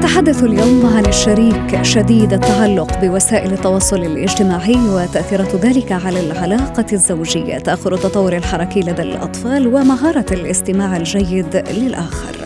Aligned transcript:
نتحدث 0.00 0.42
اليوم 0.42 0.86
عن 0.86 1.06
الشريك 1.06 1.82
شديد 1.82 2.32
التعلق 2.32 3.00
بوسائل 3.00 3.52
التواصل 3.52 3.96
الاجتماعي 3.96 4.76
وتأثيرات 4.76 5.54
ذلك 5.54 5.92
على 5.92 6.20
العلاقة 6.20 6.86
الزوجية، 6.92 7.58
تأخر 7.58 7.94
التطور 7.94 8.36
الحركي 8.36 8.80
لدى 8.80 9.02
الأطفال 9.02 9.66
ومهارة 9.66 10.26
الاستماع 10.32 10.96
الجيد 10.96 11.56
للآخر. 11.56 12.39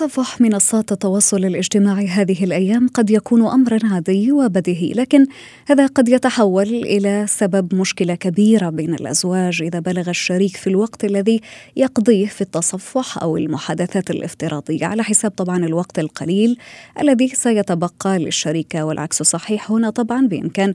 تصفح 0.00 0.40
منصات 0.40 0.92
التواصل 0.92 1.44
الاجتماعي 1.44 2.08
هذه 2.08 2.44
الأيام 2.44 2.88
قد 2.88 3.10
يكون 3.10 3.46
امرا 3.46 3.78
عادي 3.84 4.32
وبديهي 4.32 4.92
لكن 4.92 5.26
هذا 5.66 5.86
قد 5.86 6.08
يتحول 6.08 6.66
إلى 6.66 7.26
سبب 7.28 7.74
مشكلة 7.74 8.14
كبيرة 8.14 8.70
بين 8.70 8.94
الأزواج 8.94 9.62
إذا 9.62 9.78
بالغ 9.78 10.10
الشريك 10.10 10.56
في 10.56 10.66
الوقت 10.66 11.04
الذي 11.04 11.40
يقضيه 11.76 12.26
في 12.26 12.40
التصفح 12.40 13.18
أو 13.22 13.36
المحادثات 13.36 14.10
الافتراضية. 14.10 14.86
على 14.86 15.02
حساب 15.02 15.30
طبعا 15.30 15.56
الوقت 15.56 15.98
القليل 15.98 16.58
الذي 17.00 17.28
سيتبقى 17.28 18.18
للشريكه 18.18 18.84
والعكس 18.84 19.22
صحيح 19.22 19.70
هنا 19.70 19.90
طبعا 19.90 20.26
بإمكان 20.26 20.74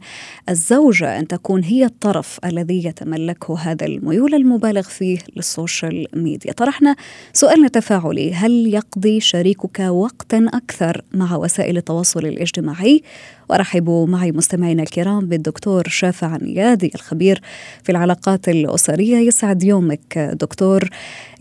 الزوجه 0.49 1.19
أن 1.19 1.27
تكون 1.27 1.63
هي 1.63 1.85
الطرف 1.85 2.39
الذي 2.45 2.85
يتملكه 2.85 3.57
هذا 3.59 3.85
الميول 3.85 4.35
المبالغ 4.35 4.81
فيه 4.81 5.17
للسوشيال 5.35 6.07
ميديا. 6.13 6.53
طرحنا 6.53 6.95
سؤالنا 7.33 7.67
تفاعلي 7.67 8.33
هل 8.33 8.73
يقضي 8.73 9.14
شريكك 9.19 9.79
وقتا 9.79 10.49
أكثر 10.53 11.01
مع 11.13 11.35
وسائل 11.35 11.77
التواصل 11.77 12.25
الاجتماعي. 12.25 13.03
ورحبوا 13.49 14.07
معي 14.07 14.31
مستمعينا 14.31 14.83
الكرام 14.83 15.25
بالدكتور 15.25 15.87
شافع 15.87 16.37
نيادي 16.37 16.91
الخبير 16.95 17.41
في 17.83 17.91
العلاقات 17.91 18.49
الأسرية. 18.49 19.17
يسعد 19.17 19.63
يومك 19.63 20.17
دكتور. 20.41 20.89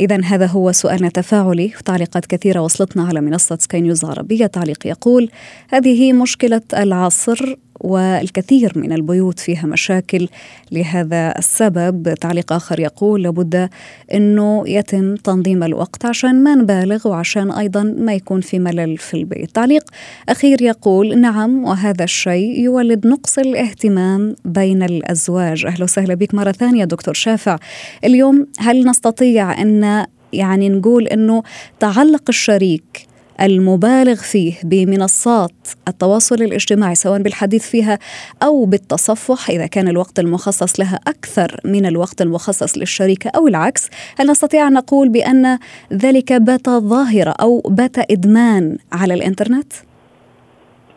إذا 0.01 0.21
هذا 0.25 0.47
هو 0.47 0.73
سؤالنا 0.73 1.09
تفاعلي 1.09 1.73
تعليقات 1.85 2.27
كثيرة 2.27 2.61
وصلتنا 2.61 3.05
على 3.05 3.21
منصة 3.21 3.59
سكاي 3.61 3.81
نيوز 3.81 4.05
عربية. 4.05 4.47
تعليق 4.47 4.87
يقول 4.87 5.31
هذه 5.71 6.13
مشكلة 6.13 6.63
العصر 6.77 7.57
والكثير 7.85 8.73
من 8.77 8.93
البيوت 8.93 9.39
فيها 9.39 9.67
مشاكل. 9.67 10.29
لهذا 10.73 11.39
السبب 11.39 12.15
تعليق 12.15 12.53
آخر 12.53 12.81
يقول 12.81 13.23
لابد 13.23 13.69
أنه 14.15 14.69
يتم 14.69 15.17
تنظيم 15.17 15.63
الوقت 15.63 16.05
عشان 16.05 16.43
ما 16.43 16.55
نبالغ 16.55 17.09
وعشان 17.09 17.51
أيضا 17.51 17.83
ما 17.83 18.15
يكون 18.15 18.41
في 18.41 18.59
ملل 18.59 18.99
في 18.99 19.15
البيت. 19.15 19.51
تعليق 19.51 19.91
أخير 20.29 20.63
يقول 20.63 21.21
نعم 21.21 21.65
وهذا 21.65 22.05
الشيء 22.05 22.61
يولد 22.61 23.07
نقص 23.07 23.39
الاهتمام 23.39 24.37
بين 24.45 24.83
الأزواج. 24.83 25.67
أهلا 25.67 25.85
وسهلا 25.85 26.15
بك 26.15 26.35
مرة 26.35 26.53
ثانية 26.53 26.85
دكتور 26.85 27.15
شافع. 27.15 27.59
اليوم 28.05 28.47
هل 28.59 28.87
نستطيع 28.87 29.63
أن 29.63 30.07
يعني 30.33 30.69
نقول 30.69 31.07
أنه 31.07 31.43
تعلق 31.81 32.23
الشريك 32.29 33.14
المبالغ 33.41 34.15
فيه 34.15 34.55
بمنصات 34.65 35.69
التواصل 35.89 36.35
الاجتماعي 36.35 36.95
سواء 36.95 37.23
بالحديث 37.23 37.71
فيها 37.71 37.99
أو 38.43 38.65
بالتصفح 38.65 39.51
إذا 39.51 39.67
كان 39.67 39.89
الوقت 39.89 40.19
المخصص 40.19 40.81
لها 40.81 41.01
أكثر 41.07 41.61
من 41.65 41.87
الوقت 41.87 42.23
المخصص 42.23 42.79
للشريكه 42.79 43.31
أو 43.37 43.49
العكس، 43.49 43.91
هل 44.19 44.31
نستطيع 44.31 44.69
أن 44.69 44.73
نقول 44.73 45.09
بأن 45.09 45.59
ذلك 45.93 46.33
بات 46.33 46.69
ظاهرة 46.69 47.31
أو 47.41 47.61
بات 47.61 48.11
إدمان 48.11 48.79
على 48.93 49.15
الإنترنت؟ 49.15 49.73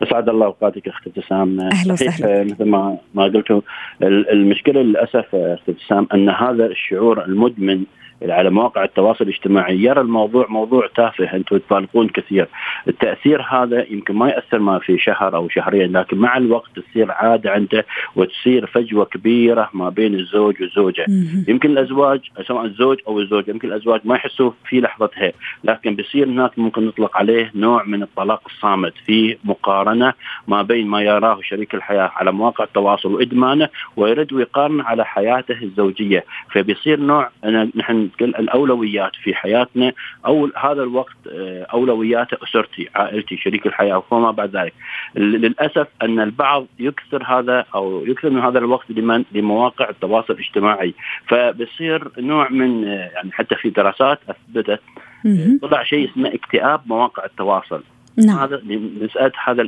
أسعد 0.02 0.28
الله 0.28 0.46
أوقاتك 0.46 0.88
أخت 0.88 1.06
ابتسام. 1.06 1.60
أهلا 1.60 1.92
وسهلا. 1.92 2.44
مثل 2.44 2.64
ما 2.64 2.98
ما 3.14 3.24
قلتوا 3.24 3.60
المشكلة 4.02 4.82
للأسف 4.82 5.34
أخت 5.34 5.68
ابتسام 5.68 6.06
أن 6.14 6.28
هذا 6.28 6.66
الشعور 6.66 7.24
المدمن 7.24 7.84
على 8.22 8.50
مواقع 8.50 8.84
التواصل 8.84 9.24
الاجتماعي 9.24 9.82
يرى 9.82 10.00
الموضوع 10.00 10.46
موضوع 10.48 10.88
تافه 10.96 11.36
أنتم 11.36 11.58
تبالغون 11.58 12.08
كثير. 12.08 12.48
التأثير 12.88 13.42
هذا 13.42 13.86
يمكن 13.90 14.14
ما 14.14 14.28
يأثر 14.28 14.58
ما 14.58 14.78
في 14.78 14.98
شهر 14.98 15.36
أو 15.36 15.48
شهرين 15.48 15.96
لكن 15.96 16.16
مع 16.18 16.36
الوقت 16.36 16.70
تصير 16.78 17.10
عادة 17.10 17.50
عنده 17.50 17.86
وتصير 18.16 18.66
فجوة 18.66 19.04
كبيرة 19.04 19.70
ما 19.74 19.88
بين 19.88 20.14
الزوج 20.14 20.54
والزوجه 20.60 21.06
يمكن 21.48 21.70
الأزواج 21.70 22.20
سواء 22.46 22.64
الزوج 22.64 22.98
أو 23.08 23.20
الزوجة 23.20 23.50
يمكن 23.50 23.68
الأزواج 23.68 24.00
ما 24.04 24.14
يحسوا 24.14 24.50
في 24.68 24.80
لحظتها 24.80 25.32
لكن 25.64 25.94
بيصير 25.94 26.28
هناك 26.28 26.58
ممكن 26.58 26.86
نطلق 26.86 27.16
عليه 27.16 27.50
نوع 27.54 27.84
من 27.84 28.02
الطلاق 28.02 28.42
الصامت 28.46 28.92
في 29.06 29.36
مقارنة 29.44 30.12
ما 30.48 30.62
بين 30.62 30.86
ما 30.86 31.02
يراه 31.02 31.38
شريك 31.42 31.74
الحياة 31.74 32.10
على 32.16 32.32
مواقع 32.32 32.64
التواصل 32.64 33.14
وإدمانه 33.14 33.68
ويرد 33.96 34.32
ويقارن 34.32 34.80
على 34.80 35.04
حياته 35.04 35.62
الزوجية. 35.62 36.24
فبيصير 36.52 37.00
نوع 37.00 37.30
نحن 37.76 37.96
نقول 37.96 38.07
الأولويات 38.20 39.16
في 39.22 39.34
حياتنا 39.34 39.92
أو 40.26 40.50
هذا 40.56 40.82
الوقت 40.82 41.16
آه، 41.32 41.66
أولويات 41.72 42.32
أسرتي 42.32 42.88
عائلتي 42.94 43.36
شريك 43.36 43.66
الحياة 43.66 44.02
وما 44.10 44.30
بعد 44.30 44.56
ذلك. 44.56 44.74
للأسف 45.16 45.86
أن 46.02 46.20
البعض 46.20 46.66
يكثر 46.78 47.22
هذا 47.24 47.64
أو 47.74 48.06
يكثر 48.06 48.30
من 48.30 48.40
هذا 48.40 48.58
الوقت 48.58 48.90
لمن 48.90 49.24
لمواقع 49.32 49.88
التواصل 49.90 50.32
الاجتماعي. 50.32 50.94
فبصير 51.28 52.10
نوع 52.18 52.48
من 52.48 52.84
آه، 52.84 53.10
يعني 53.14 53.32
حتى 53.32 53.54
في 53.54 53.70
دراسات 53.70 54.20
أثبتت 54.28 54.80
طلع 55.62 55.82
شيء 55.82 56.10
اسمه 56.10 56.34
اكتئاب 56.34 56.80
مواقع 56.86 57.24
التواصل. 57.24 57.82
نعم. 58.26 58.38
هذا 58.38 58.62
مساله 59.02 59.32
هذا 59.44 59.62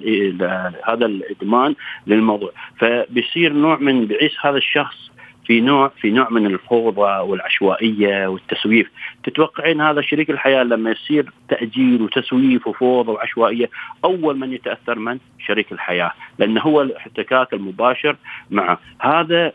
هذا 0.84 1.06
الإدمان 1.06 1.74
للموضوع. 2.06 2.52
فبيصير 2.78 3.52
نوع 3.52 3.76
من 3.76 4.06
بيعيش 4.06 4.36
هذا 4.42 4.56
الشخص 4.56 5.10
في 5.46 5.60
نوع 5.60 5.88
في 5.88 6.10
نوع 6.10 6.30
من 6.30 6.46
الفوضى 6.46 7.30
والعشوائية 7.30 8.26
والتسويف، 8.26 8.90
تتوقعين 9.24 9.80
هذا 9.80 10.00
شريك 10.00 10.30
الحياة 10.30 10.62
لما 10.62 10.90
يصير 10.90 11.32
تأجيل 11.48 12.02
وتسويف 12.02 12.66
وفوضى 12.66 13.12
وعشوائية؟ 13.12 13.70
أول 14.04 14.38
من 14.38 14.52
يتأثر 14.52 14.98
من؟ 14.98 15.18
شريك 15.38 15.72
الحياة، 15.72 16.12
لأن 16.38 16.58
هو 16.58 16.82
الاحتكاك 16.82 17.54
المباشر 17.54 18.16
معه، 18.50 18.78
هذا 19.00 19.52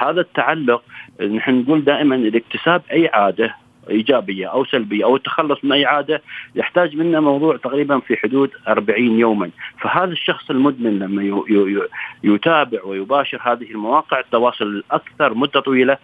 هذا 0.00 0.20
التعلق 0.20 0.82
نحن 1.20 1.60
نقول 1.60 1.84
دائما 1.84 2.14
الاكتساب 2.14 2.82
أي 2.92 3.08
عادة 3.08 3.65
إيجابية 3.90 4.46
أو 4.46 4.64
سلبية 4.64 5.04
أو 5.04 5.16
التخلص 5.16 5.64
من 5.64 5.72
أي 5.72 5.84
عادة 5.84 6.22
يحتاج 6.54 6.96
منا 6.96 7.20
موضوع 7.20 7.56
تقريبا 7.56 7.98
في 7.98 8.16
حدود 8.16 8.50
40 8.68 9.18
يوما، 9.18 9.50
فهذا 9.80 10.12
الشخص 10.12 10.50
المدمن 10.50 10.98
لما 10.98 11.42
يتابع 12.24 12.84
ويباشر 12.84 13.40
هذه 13.42 13.70
المواقع 13.70 14.20
التواصل 14.20 14.64
الأكثر 14.64 15.34
مدة 15.34 15.60
طويلة 15.60 15.96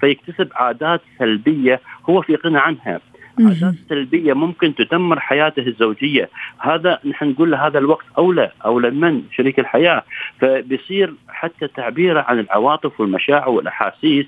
فيكتسب 0.00 0.48
عادات 0.54 1.00
سلبية 1.18 1.80
هو 2.10 2.22
في 2.22 2.34
غنى 2.34 2.58
عنها. 2.58 3.00
عادات 3.40 3.74
سلبية 3.88 4.32
ممكن 4.32 4.74
تدمر 4.74 5.20
حياته 5.20 5.66
الزوجية. 5.66 6.28
هذا 6.58 6.98
نحن 7.04 7.30
نقول 7.30 7.50
له 7.50 7.66
هذا 7.66 7.78
الوقت 7.78 8.06
أولى 8.18 8.50
أولى 8.64 8.90
من 8.90 9.22
شريك 9.32 9.58
الحياة. 9.58 10.02
فبيصير 10.40 11.14
حتى 11.28 11.68
تعبيره 11.68 12.20
عن 12.20 12.38
العواطف 12.38 13.00
والمشاعر 13.00 13.48
والأحاسيس 13.48 14.26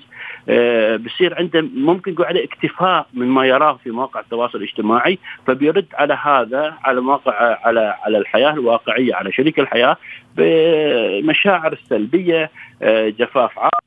بصير 1.05 1.35
عنده 1.37 1.61
ممكن 1.75 2.11
نقول 2.11 2.25
عليه 2.25 2.43
اكتفاء 2.45 3.07
من 3.13 3.27
ما 3.27 3.45
يراه 3.45 3.79
في 3.83 3.91
مواقع 3.91 4.19
التواصل 4.19 4.57
الاجتماعي 4.57 5.19
فبيرد 5.47 5.85
على 5.93 6.13
هذا 6.13 6.73
على 6.83 7.01
مواقع 7.01 7.57
على 7.65 7.95
على 8.03 8.17
الحياة 8.17 8.51
الواقعية 8.51 9.15
على 9.15 9.31
شريك 9.31 9.59
الحياة 9.59 9.97
بمشاعر 10.37 11.73
السلبيه 11.73 12.51
آه 12.81 13.09
جفاف 13.09 13.59
عاطفي. 13.59 13.79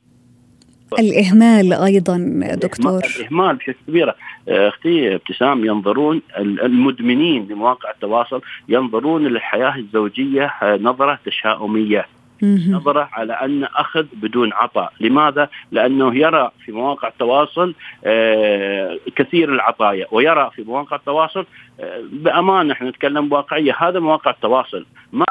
الإهمال 0.99 1.73
أيضا 1.73 2.17
دكتور. 2.63 3.01
الإهمال 3.21 3.57
بشكل 3.57 3.77
كبير. 3.89 4.15
أختي 4.49 5.15
ابتسام 5.15 5.65
ينظرون 5.65 6.23
المدمنين 6.39 7.49
لمواقع 7.51 7.91
التواصل 7.91 8.41
ينظرون 8.69 9.27
للحياة 9.27 9.77
الزوجية 9.77 10.53
نظرة 10.63 11.19
تشاؤمية. 11.27 12.07
نظرة 12.43 13.09
على 13.13 13.33
أن 13.33 13.65
أخذ 13.65 14.07
بدون 14.13 14.53
عطاء. 14.53 14.93
لماذا؟ 15.01 15.49
لأنه 15.71 16.15
يرى 16.17 16.51
في 16.65 16.73
مواقع 16.73 17.09
التواصل 17.09 17.75
آه، 18.05 18.99
كثير 19.17 19.55
العطايا 19.55 20.07
ويرى 20.11 20.51
في 20.55 20.63
مواقع 20.63 20.97
التواصل 20.97 21.47
آه، 21.81 22.03
بأمانة 22.13 22.73
إحنا 22.73 22.89
نتكلم 22.91 23.29
بواقعية 23.29 23.77
هذا 23.79 24.01
مواقع 24.01 24.31
التواصل. 24.31 24.87
ما 25.13 25.25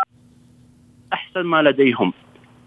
أحسن 1.13 1.41
ما 1.41 1.61
لديهم. 1.61 2.13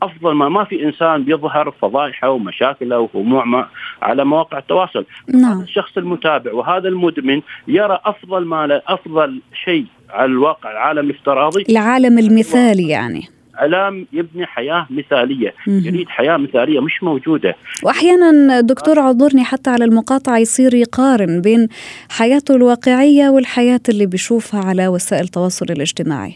أفضل 0.02 0.32
ما 0.32 0.48
ما 0.48 0.64
في 0.64 0.84
إنسان 0.84 1.24
بيظهر 1.24 1.70
فضائحه 1.70 2.30
ومشاكله 2.30 3.08
وهموع 3.14 3.68
على 4.02 4.24
مواقع 4.24 4.58
التواصل. 4.58 5.04
نعم. 5.34 5.52
هذا 5.52 5.62
الشخص 5.62 5.98
المتابع 5.98 6.52
وهذا 6.52 6.88
المدمن 6.88 7.42
يرى 7.68 8.00
أفضل 8.04 8.44
ما 8.44 8.80
أفضل 8.86 9.40
شيء 9.64 9.86
على 10.10 10.24
الواقع 10.24 10.70
العالم 10.70 11.10
الافتراضي 11.10 11.64
العالم 11.70 12.18
المثالي 12.18 12.88
يعني. 12.88 13.34
علام 13.56 14.06
يبني 14.12 14.46
حياة 14.46 14.86
مثالية، 14.90 15.54
يريد 15.66 16.08
حياة 16.08 16.36
مثالية 16.36 16.80
مش 16.80 17.02
موجودة. 17.02 17.54
وأحيانا 17.82 18.60
دكتور 18.60 18.98
اعذرني 18.98 19.44
حتى 19.44 19.70
على 19.70 19.84
المقاطعة 19.84 20.38
يصير 20.38 20.74
يقارن 20.74 21.40
بين 21.40 21.68
حياته 22.10 22.56
الواقعية 22.56 23.28
والحياة 23.28 23.80
اللي 23.88 24.06
بيشوفها 24.06 24.60
على 24.64 24.88
وسائل 24.88 25.24
التواصل 25.24 25.66
الاجتماعي. 25.70 26.34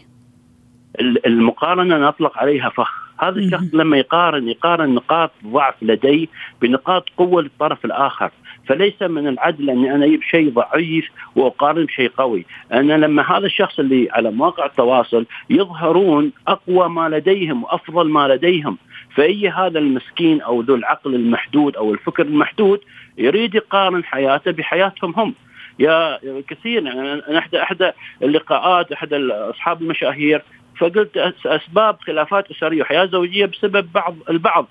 المقارنة 1.25 1.97
نطلق 1.97 2.37
عليها 2.37 2.69
فخ، 2.69 3.08
هذا 3.19 3.39
الشخص 3.39 3.65
لما 3.73 3.97
يقارن 3.97 4.47
يقارن 4.47 4.95
نقاط 4.95 5.31
ضعف 5.45 5.75
لديه 5.81 6.27
بنقاط 6.61 7.09
قوة 7.17 7.41
للطرف 7.41 7.85
الآخر، 7.85 8.31
فليس 8.67 9.01
من 9.01 9.27
العدل 9.27 9.69
أني 9.69 9.95
أنا 9.95 10.05
أجيب 10.05 10.21
شيء 10.21 10.49
ضعيف 10.49 11.09
وأقارن 11.35 11.85
بشيء 11.85 12.11
قوي، 12.17 12.45
أنا 12.73 12.93
لما 12.93 13.37
هذا 13.37 13.45
الشخص 13.45 13.79
اللي 13.79 14.07
على 14.11 14.31
مواقع 14.31 14.65
التواصل 14.65 15.25
يظهرون 15.49 16.31
أقوى 16.47 16.89
ما 16.89 17.09
لديهم 17.09 17.63
وأفضل 17.63 18.09
ما 18.09 18.27
لديهم، 18.27 18.77
فأي 19.15 19.49
هذا 19.49 19.79
المسكين 19.79 20.41
أو 20.41 20.61
ذو 20.61 20.75
العقل 20.75 21.15
المحدود 21.15 21.75
أو 21.75 21.93
الفكر 21.93 22.23
المحدود 22.23 22.79
يريد 23.17 23.55
يقارن 23.55 24.03
حياته 24.03 24.51
بحياتهم 24.51 25.13
هم. 25.17 25.33
يا 25.79 26.19
كثير 26.47 26.85
يعني 26.85 27.37
احدى 27.37 27.61
احدى 27.61 27.91
اللقاءات 28.23 28.91
أحد 28.91 29.13
أصحاب 29.13 29.81
المشاهير 29.81 30.41
فقلت 30.79 31.17
أسباب 31.45 31.97
خلافات 32.01 32.51
اسريه 32.51 32.81
وحياه 32.81 33.05
زوجية 33.05 33.45
بسبب 33.45 33.87
بعض 33.93 34.15
البعض 34.29 34.67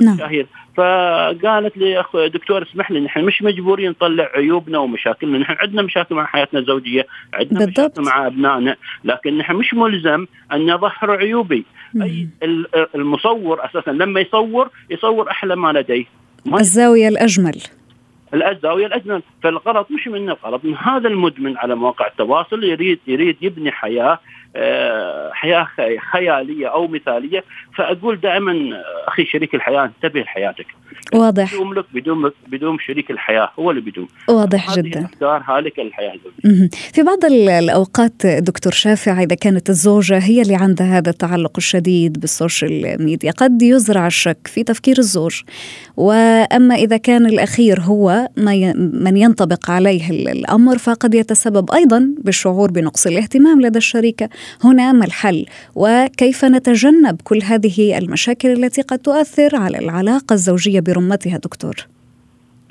المشاهير 0.00 0.46
نعم. 0.52 0.62
فقالت 0.76 1.76
لي 1.76 2.00
اخ 2.00 2.16
دكتور 2.16 2.62
اسمح 2.62 2.90
لي 2.90 3.00
نحن 3.00 3.24
مش 3.24 3.42
مجبورين 3.42 3.90
نطلع 3.90 4.30
عيوبنا 4.34 4.78
ومشاكلنا 4.78 5.38
نحن 5.38 5.56
عندنا 5.58 5.82
مشاكل 5.82 6.14
مع 6.14 6.26
حياتنا 6.26 6.60
الزوجية 6.60 7.06
عندنا 7.34 7.58
بالضبط. 7.64 7.98
مشاكل 7.98 8.02
مع 8.02 8.26
أبنائنا 8.26 8.76
لكن 9.04 9.38
نحن 9.38 9.54
مش 9.56 9.74
ملزم 9.74 10.26
أن 10.52 10.72
نظهر 10.72 11.10
عيوبي 11.10 11.64
مم. 11.94 12.02
أي 12.02 12.28
المصور 12.94 13.64
أساسا 13.64 13.90
لما 13.90 14.20
يصور 14.20 14.70
يصور 14.90 15.30
أحلى 15.30 15.56
ما 15.56 15.72
لديه 15.72 16.04
الزاوية 16.54 17.08
الأجمل 17.08 17.62
الزاويه 18.34 18.86
الاجمل 18.86 19.22
فالغلط 19.42 19.90
مش 19.90 20.08
منه 20.08 20.32
الغلط 20.32 20.64
من 20.64 20.74
هذا 20.76 21.08
المدمن 21.08 21.56
على 21.56 21.74
مواقع 21.74 22.06
التواصل 22.06 22.64
يريد 22.64 22.98
يريد 23.06 23.36
يبني 23.42 23.72
حياة 23.72 24.18
آه، 24.56 25.30
حياة 25.32 25.66
خيالية 26.12 26.66
أو 26.66 26.88
مثالية. 26.88 27.44
فأقول 27.76 28.20
دائما 28.20 28.82
أخي 29.08 29.24
شريك 29.24 29.54
الحياة 29.54 29.84
انتبه 29.84 30.20
لحياتك. 30.20 30.66
واضح. 31.14 31.54
بدون 31.54 31.74
لك 31.74 31.84
بدون 31.94 32.30
بدون 32.46 32.78
شريك 32.78 33.10
الحياة 33.10 33.50
هو 33.58 33.70
اللي 33.70 33.80
بدون. 33.80 34.08
واضح 34.28 34.74
جدا. 34.74 35.04
افكار 35.04 35.42
هالكه 35.46 35.82
للحياه 35.82 36.12
في 36.94 37.02
بعض 37.02 37.24
الأوقات 37.24 38.26
دكتور 38.26 38.72
شافع 38.72 39.22
إذا 39.22 39.34
كانت 39.34 39.70
الزوجة 39.70 40.18
هي 40.18 40.42
اللي 40.42 40.54
عندها 40.54 40.98
هذا 40.98 41.10
التعلق 41.10 41.52
الشديد 41.56 42.20
بالسوشيال 42.20 43.04
ميديا 43.04 43.30
قد 43.30 43.62
يزرع 43.62 44.06
الشك 44.06 44.46
في 44.46 44.64
تفكير 44.64 44.98
الزوج. 44.98 45.42
وأما 45.96 46.74
إذا 46.74 46.96
كان 46.96 47.26
الأخير 47.26 47.80
هو 47.80 48.21
من 48.76 49.16
ينطبق 49.16 49.70
عليه 49.70 50.10
الأمر 50.10 50.78
فقد 50.78 51.14
يتسبب 51.14 51.72
أيضا 51.72 52.14
بالشعور 52.18 52.70
بنقص 52.70 53.06
الاهتمام 53.06 53.60
لدى 53.60 53.78
الشريكة. 53.78 54.28
هنا 54.64 54.92
ما 54.92 55.04
الحل؟ 55.04 55.46
وكيف 55.74 56.44
نتجنب 56.44 57.20
كل 57.24 57.42
هذه 57.42 57.98
المشاكل 57.98 58.64
التي 58.64 58.82
قد 58.82 58.98
تؤثر 58.98 59.56
على 59.56 59.78
العلاقة 59.78 60.34
الزوجية 60.34 60.80
برمتها 60.80 61.36
دكتور؟ 61.36 61.86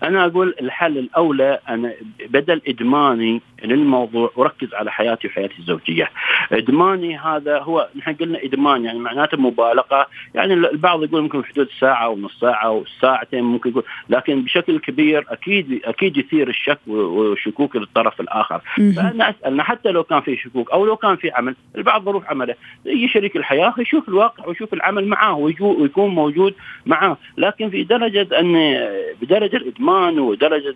أنا 0.03 0.25
أقول 0.25 0.55
الحل 0.61 0.97
الأولى 0.97 1.59
أنا 1.69 1.93
بدل 2.29 2.61
إدماني 2.67 3.41
للموضوع 3.63 4.31
وركز 4.35 4.73
على 4.73 4.91
حياتي 4.91 5.27
وحياتي 5.27 5.53
الزوجية. 5.59 6.09
إدماني 6.51 7.17
هذا 7.17 7.59
هو 7.59 7.89
نحن 7.95 8.13
قلنا 8.13 8.43
إدمان 8.43 8.85
يعني 8.85 8.99
معناته 8.99 9.37
مبالغة 9.37 10.07
يعني 10.35 10.53
البعض 10.53 11.03
يقول 11.03 11.21
ممكن 11.21 11.45
حدود 11.45 11.67
ساعة 11.79 12.09
ونص 12.09 12.39
ساعة 12.39 12.71
وساعتين 12.71 13.43
ممكن 13.43 13.69
يقول 13.69 13.83
لكن 14.09 14.41
بشكل 14.41 14.79
كبير 14.79 15.25
أكيد 15.29 15.81
أكيد 15.85 16.17
يثير 16.17 16.49
الشك 16.49 16.79
والشكوك 16.87 17.75
للطرف 17.75 18.21
الآخر. 18.21 18.61
فأنا 18.77 19.29
أسألنا 19.29 19.63
حتى 19.63 19.91
لو 19.91 20.03
كان 20.03 20.21
في 20.21 20.37
شكوك 20.37 20.71
أو 20.71 20.85
لو 20.85 20.95
كان 20.95 21.15
في 21.15 21.31
عمل، 21.31 21.55
البعض 21.75 22.03
ظروف 22.03 22.25
عمله 22.25 22.55
يجي 22.85 23.07
شريك 23.07 23.35
الحياة 23.35 23.73
يشوف 23.77 24.09
الواقع 24.09 24.47
ويشوف 24.47 24.73
العمل 24.73 25.07
معاه 25.07 25.37
ويكون 25.37 26.09
موجود 26.09 26.53
معاه، 26.85 27.17
لكن 27.37 27.69
في 27.69 27.83
درجة 27.83 28.39
ان 28.39 28.87
بدرجة 29.21 29.57
الإدمان 29.57 29.90
ودرجة 30.19 30.75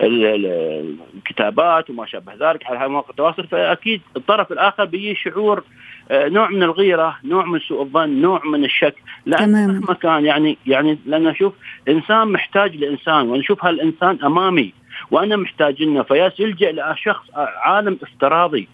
الكتابات 0.00 1.90
وما 1.90 2.06
شابه 2.06 2.50
ذلك 2.50 2.66
على 2.66 2.88
مواقع 2.88 3.10
التواصل 3.10 3.46
فأكيد 3.46 4.00
الطرف 4.16 4.52
الآخر 4.52 4.84
بيجي 4.84 5.14
شعور 5.14 5.64
آه، 6.10 6.28
نوع 6.28 6.50
من 6.50 6.62
الغيرة، 6.62 7.16
نوع 7.24 7.44
من 7.44 7.60
سوء 7.60 7.82
الظن، 7.82 8.08
نوع 8.08 8.42
من 8.44 8.64
الشك، 8.64 8.94
لأن 9.26 9.52
مهما 9.52 9.94
كان 9.94 10.24
يعني 10.24 10.58
يعني 10.66 10.98
لأن 11.06 11.26
أشوف 11.26 11.52
إنسان 11.88 12.28
محتاج 12.28 12.76
لإنسان 12.76 13.28
وأنا 13.28 13.42
أشوف 13.42 13.64
هالإنسان 13.64 14.18
أمامي 14.24 14.72
وأنا 15.10 15.36
محتاج 15.36 15.82
إنه 15.82 16.02
فياس 16.02 16.40
يلجأ 16.40 16.72
لشخص 16.72 17.24
عالم 17.64 17.98
افتراضي. 18.02 18.68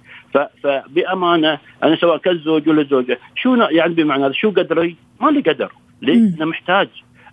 فبأمانة 0.63 1.59
أنا 1.83 1.97
سواء 1.97 2.17
كالزوج 2.17 2.69
ولا 2.69 2.83
الزوجه 2.83 3.19
شو 3.35 3.55
يعني 3.55 3.95
بمعنى 3.95 4.35
شو 4.35 4.51
قدري؟ 4.51 4.97
ما 5.21 5.31
لي 5.31 5.41
قدر. 5.41 5.73
ليه؟ 6.03 6.37
أنا 6.37 6.45
محتاج. 6.45 6.89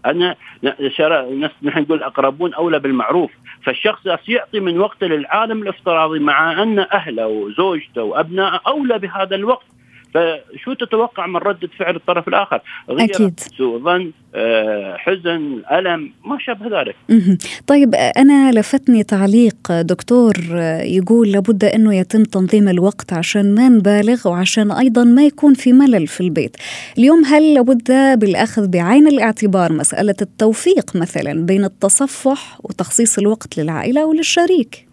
أنا 0.05 0.35
نحن 1.63 1.81
نقول 1.81 1.97
الاقربون 1.97 2.53
أولى 2.53 2.79
بالمعروف. 2.79 3.31
فالشخص 3.63 4.07
يعطي 4.27 4.59
من 4.59 4.79
وقته 4.79 5.07
للعالم 5.07 5.61
الافتراضي 5.61 6.19
مع 6.19 6.63
أن 6.63 6.79
أهله 6.79 7.27
وزوجته 7.27 8.03
وأبنائه 8.03 8.61
أولى 8.67 8.99
بهذا 8.99 9.35
الوقت. 9.35 9.65
فشو 10.13 10.73
تتوقع 10.73 11.27
من 11.27 11.35
ردة 11.35 11.69
فعل 11.79 11.95
الطرف 11.95 12.27
الآخر؟ 12.27 12.61
غير 12.89 13.09
أكيد. 13.15 13.39
سوء 13.57 13.79
ظن 13.79 14.11
آه، 14.35 14.95
حزن 14.97 15.61
ألم 15.71 16.11
ما 16.25 16.37
شابه 16.39 16.81
ذلك. 16.81 16.95
طيب 17.67 17.95
أنا 17.95 18.51
لفتني 18.51 19.03
تعليق 19.03 19.81
دكتور 19.81 20.33
يقول 20.83 21.31
لابد 21.31 21.63
أنه 21.63 21.95
يتم 21.95 22.23
تنظيم 22.23 22.69
الوقت 22.69 23.13
عشان 23.13 23.55
ما 23.55 23.69
نبالغ 23.69 24.27
وعشان 24.27 24.71
أيضا 24.71 25.03
ما 25.03 25.25
يكون 25.25 25.53
في 25.53 25.73
ملل 25.73 26.07
في 26.07 26.21
البيت. 26.21 26.57
اليوم 26.97 27.25
هل 27.25 27.53
لابد 27.53 28.19
بالأخذ 28.19 28.67
بعين 28.67 29.07
الاعتبار 29.07 29.73
مسألة 29.73 30.15
التوفيق 30.21 30.95
مثلا 30.95 31.45
بين 31.45 31.63
التصفح 31.65 32.59
وتخصيص 32.63 33.17
الوقت 33.17 33.57
للعائلة 33.59 34.05
وللشريك؟ 34.05 34.88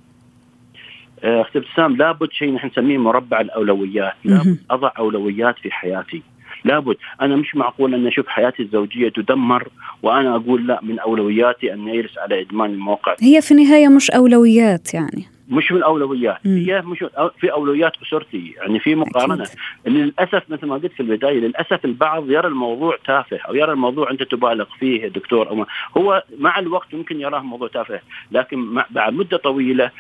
آه، 1.24 1.40
أختي 1.40 1.58
أبتسام 1.58 1.96
لابد 1.96 2.32
شيء 2.32 2.54
نحن 2.54 2.66
نسميه 2.66 2.98
مربع 2.98 3.40
الأولويات، 3.40 4.14
لابد 4.24 4.58
أضع 4.70 4.90
أولويات 4.98 5.58
في 5.58 5.70
حياتي. 5.70 6.22
لابد. 6.64 6.96
أنا 7.20 7.36
مش 7.36 7.54
معقول 7.56 7.94
أن 7.94 8.06
أشوف 8.06 8.28
حياتي 8.28 8.62
الزوجية 8.62 9.08
تدمر 9.08 9.68
وأنا 10.02 10.36
أقول 10.36 10.66
لا 10.66 10.80
من 10.82 10.98
أولوياتي 10.98 11.72
أن 11.72 11.88
اجلس 11.88 12.18
على 12.18 12.40
إدمان 12.40 12.70
المواقع 12.70 13.14
هي 13.20 13.42
في 13.42 13.52
النهاية 13.52 13.88
مش 13.88 14.10
أولويات 14.10 14.94
يعني. 14.94 15.24
مش 15.48 15.72
من 15.72 15.78
الاولويات 15.78 16.46
هي 16.46 16.82
مش 16.82 17.04
في 17.40 17.52
أولويات 17.52 17.92
أسرتي. 18.06 18.54
يعني 18.56 18.78
في 18.80 18.94
مقارنة. 18.94 19.44
أكيد. 19.44 19.56
للأسف 19.86 20.42
مثل 20.48 20.66
ما 20.66 20.74
قلت 20.74 20.92
في 20.92 21.00
البداية 21.00 21.40
للأسف 21.40 21.84
البعض 21.84 22.30
يرى 22.30 22.48
الموضوع 22.48 22.98
تافه 23.06 23.38
أو 23.48 23.54
يرى 23.54 23.72
الموضوع 23.72 24.10
أنت 24.10 24.22
تبالغ 24.22 24.64
فيه 24.78 25.02
يا 25.02 25.08
دكتور. 25.08 25.48
أو 25.48 25.66
هو 25.96 26.22
مع 26.38 26.58
الوقت 26.58 26.94
ممكن 26.94 27.20
يراه 27.20 27.40
موضوع 27.40 27.68
تافه 27.68 28.00
لكن 28.32 28.82
بعد 28.90 29.12
مدة 29.12 29.36
طويلة 29.36 29.90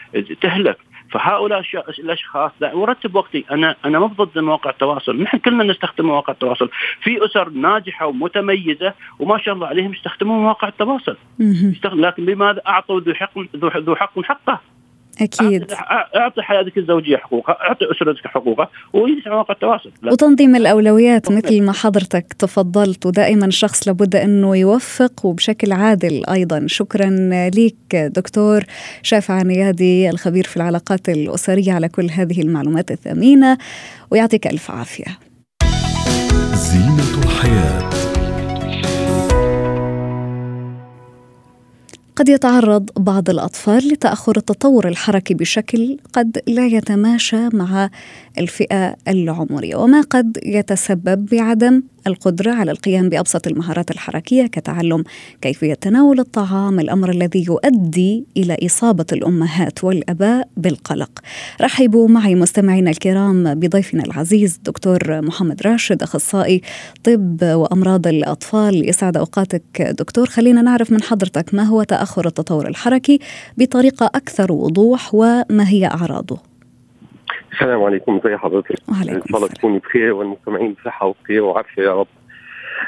تهلك. 0.40 0.76
فهؤلاء 1.10 1.62
الأشخاص 1.98 2.52
ارتب 2.62 3.14
وقتي. 3.14 3.44
أنا 3.50 3.76
أنا 3.84 3.98
مو 3.98 4.06
ضد 4.06 4.38
مواقع 4.38 4.70
التواصل. 4.70 5.22
نحن 5.22 5.38
كلنا 5.38 5.64
نستخدم 5.64 6.06
مواقع 6.06 6.32
التواصل. 6.32 6.70
في 7.00 7.24
أسر 7.24 7.48
ناجحة 7.48 8.06
ومتميزة 8.06 8.92
وما 9.18 9.38
شاء 9.38 9.54
الله 9.54 9.66
عليهم 9.66 9.92
يستخدمون 9.92 10.38
مواقع 10.38 10.68
التواصل. 10.68 11.16
لكن 11.84 12.26
لماذا 12.26 12.62
أعطوا 12.66 13.00
ذو 13.00 13.14
حق 13.14 13.38
ذو 13.56 13.96
حق 13.96 14.20
حقه؟ 14.20 14.60
أكيد. 15.20 15.72
اعطي 16.16 16.42
حياتك 16.42 16.78
الزوجية 16.78 17.16
حقوقها، 17.16 17.56
أعطي 17.60 17.84
أسرتك 17.84 18.26
حقوقها 18.26 18.68
ويجلس 18.92 19.26
على 19.26 19.34
مواقع 19.34 19.54
التواصل. 19.54 19.90
وتنظيم 20.04 20.56
الأولويات 20.56 21.32
مثل 21.32 21.62
ما 21.62 21.72
حضرتك 21.72 22.32
تفضلت 22.32 23.06
ودائما 23.06 23.46
الشخص 23.46 23.88
لابد 23.88 24.16
أنه 24.16 24.56
يوفق 24.56 25.26
وبشكل 25.26 25.72
عادل 25.72 26.22
أيضا، 26.30 26.64
شكرا 26.66 27.10
لك 27.54 27.96
دكتور 27.96 28.62
شافع 29.02 29.42
نيادي 29.42 30.10
الخبير 30.10 30.44
في 30.44 30.56
العلاقات 30.56 31.08
الأسرية 31.08 31.72
على 31.72 31.88
كل 31.88 32.10
هذه 32.10 32.42
المعلومات 32.42 32.90
الثمينة 32.90 33.58
ويعطيك 34.10 34.46
ألف 34.46 34.70
عافية. 34.70 35.18
زينة 36.54 37.24
الحياة. 37.24 38.15
قد 42.16 42.28
يتعرض 42.28 42.90
بعض 42.96 43.30
الأطفال 43.30 43.88
لتأخر 43.88 44.36
التطور 44.36 44.88
الحركي 44.88 45.34
بشكل 45.34 45.98
قد 46.12 46.42
لا 46.46 46.66
يتماشى 46.66 47.48
مع 47.52 47.90
الفئة 48.38 48.96
العمرية 49.08 49.76
وما 49.76 50.00
قد 50.00 50.38
يتسبب 50.42 51.26
بعدم 51.26 51.82
القدرة 52.06 52.52
على 52.52 52.70
القيام 52.70 53.08
بأبسط 53.08 53.46
المهارات 53.46 53.90
الحركية 53.90 54.46
كتعلم 54.46 55.04
كيفية 55.40 55.74
تناول 55.74 56.20
الطعام 56.20 56.80
الأمر 56.80 57.10
الذي 57.10 57.44
يؤدي 57.48 58.24
إلى 58.36 58.56
إصابة 58.66 59.06
الأمهات 59.12 59.84
والأباء 59.84 60.48
بالقلق. 60.56 61.10
رحبوا 61.60 62.08
معي 62.08 62.34
مستمعينا 62.34 62.90
الكرام 62.90 63.54
بضيفنا 63.54 64.04
العزيز 64.04 64.60
دكتور 64.64 65.20
محمد 65.20 65.62
راشد 65.62 66.02
أخصائي 66.02 66.62
طب 67.04 67.42
وأمراض 67.42 68.06
الأطفال. 68.06 68.88
يسعد 68.88 69.16
أوقاتك 69.16 69.82
دكتور. 69.98 70.26
خلينا 70.26 70.62
نعرف 70.62 70.92
من 70.92 71.02
حضرتك 71.02 71.54
ما 71.54 71.62
هو 71.62 71.82
تأخر 71.82 72.26
التطور 72.26 72.68
الحركي 72.68 73.18
بطريقة 73.58 74.06
أكثر 74.06 74.52
وضوح 74.52 75.10
وما 75.14 75.68
هي 75.68 75.86
أعراضه؟ 75.86 76.55
السلام 77.56 77.82
عليكم 77.82 78.20
ازي 78.24 78.36
حضرتك؟ 78.36 78.76
وعليكم 78.88 79.14
ان 79.16 79.22
شاء 79.28 79.36
الله 79.36 79.48
تكوني 79.48 79.78
بخير 79.78 80.12
والمستمعين 80.12 80.72
بصحة 80.80 81.06
وبخير 81.06 81.42
وعافية 81.44 81.82
يا 81.82 81.94
رب. 81.94 82.06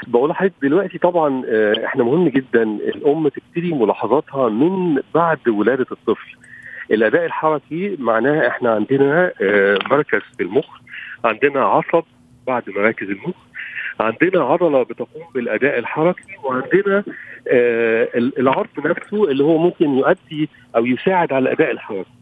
بقول 0.07 0.29
لحضرتك 0.29 0.53
دلوقتي 0.61 0.97
طبعا 0.97 1.43
آه، 1.47 1.85
إحنا 1.85 2.03
مهم 2.03 2.27
جدا 2.27 2.63
الأم 2.63 3.27
تبتدي 3.27 3.73
ملاحظاتها 3.73 4.49
من 4.49 5.01
بعد 5.15 5.47
ولادة 5.47 5.85
الطفل. 5.91 6.37
الأداء 6.91 7.25
الحركي 7.25 7.95
معناها 7.99 8.47
إحنا 8.47 8.71
عندنا 8.71 9.31
آه، 9.41 9.79
مركز 9.91 10.21
في 10.37 10.43
المخ 10.43 10.65
عندنا 11.25 11.65
عصب 11.65 12.03
بعد 12.47 12.63
مراكز 12.69 13.09
المخ 13.09 13.35
عندنا 13.99 14.43
عضلة 14.43 14.83
بتقوم 14.83 15.23
بالأداء 15.35 15.79
الحركي 15.79 16.23
وعندنا 16.43 17.03
آه، 17.47 18.07
العرض 18.15 18.67
نفسه 18.85 19.23
اللي 19.31 19.43
هو 19.43 19.57
ممكن 19.57 19.89
يؤدي 19.97 20.49
أو 20.75 20.85
يساعد 20.85 21.33
على 21.33 21.43
الأداء 21.43 21.71
الحركي. 21.71 22.18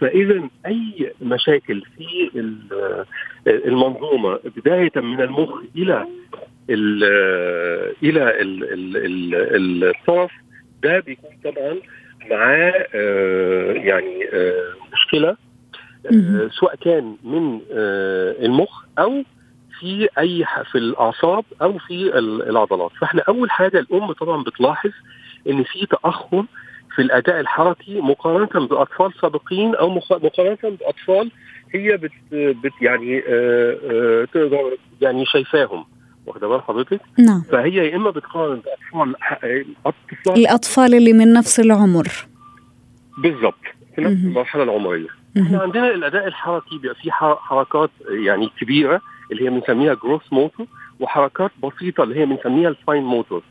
فإذا 0.00 0.48
أي 0.66 1.12
مشاكل 1.22 1.82
في 1.96 2.30
المنظومة 3.46 4.38
بداية 4.56 4.92
من 4.96 5.20
المخ 5.20 5.50
إلى 5.76 6.06
ال 6.70 7.04
إلى 8.02 8.40
الطرف 9.90 10.30
ده 10.82 11.00
بيكون 11.00 11.30
طبعا 11.44 11.76
معاه 12.30 12.86
آه، 12.94 13.72
يعني 13.72 14.28
آه، 14.32 14.74
مشكلة 14.92 15.36
آه، 16.12 16.48
سواء 16.60 16.74
كان 16.74 17.16
من 17.24 17.60
المخ 18.42 18.84
أو 18.98 19.22
في 19.80 20.08
أي 20.18 20.44
في 20.72 20.78
الأعصاب 20.78 21.44
أو 21.62 21.78
في 21.78 22.18
العضلات. 22.18 22.90
فإحنا 23.00 23.22
أول 23.28 23.50
حاجة 23.50 23.78
الأم 23.78 24.12
طبعا 24.12 24.42
بتلاحظ 24.42 24.90
إن 25.48 25.62
في 25.62 25.86
تأخر 25.86 26.44
في 26.94 27.02
الأداء 27.02 27.40
الحركي 27.40 28.00
مقارنة 28.00 28.66
بأطفال 28.66 29.12
سابقين 29.20 29.74
أو 29.74 29.90
مقارنة 29.90 30.58
بأطفال 30.62 31.30
هي 31.74 31.96
بت, 31.96 32.10
بت 32.32 32.72
يعني 32.82 33.18
آه، 33.18 33.78
آه، 33.90 34.24
تقدر 34.24 34.76
يعني 35.00 35.26
شايفاهم. 35.26 35.84
واخدة 36.26 36.48
بال 36.48 36.62
حضرتك؟ 36.62 37.00
نعم. 37.18 37.42
فهي 37.52 37.74
يا 37.74 37.96
إما 37.96 38.10
بتقارن 38.10 38.60
بأطفال 38.60 39.14
أطفال 39.86 40.36
الأطفال 40.36 40.94
اللي 40.94 41.12
من 41.12 41.32
نفس 41.32 41.60
العمر. 41.60 42.08
بالظبط 43.18 43.64
في 43.94 44.00
نفس 44.00 44.24
المرحلة 44.24 44.62
العمرية. 44.62 45.08
إحنا 45.42 45.58
عندنا 45.58 45.90
الأداء 45.90 46.26
الحركي 46.26 46.78
بيبقى 46.78 46.94
فيه 46.94 47.10
حركات 47.20 47.90
يعني 48.10 48.50
كبيرة 48.60 49.00
اللي 49.32 49.44
هي 49.44 49.50
بنسميها 49.50 49.94
gross 49.94 50.32
motor 50.32 50.66
وحركات 51.00 51.50
بسيطة 51.62 52.04
اللي 52.04 52.20
هي 52.20 52.26
بنسميها 52.26 52.68
ال 52.68 52.75
fine 52.75 53.02
motor 53.02 53.42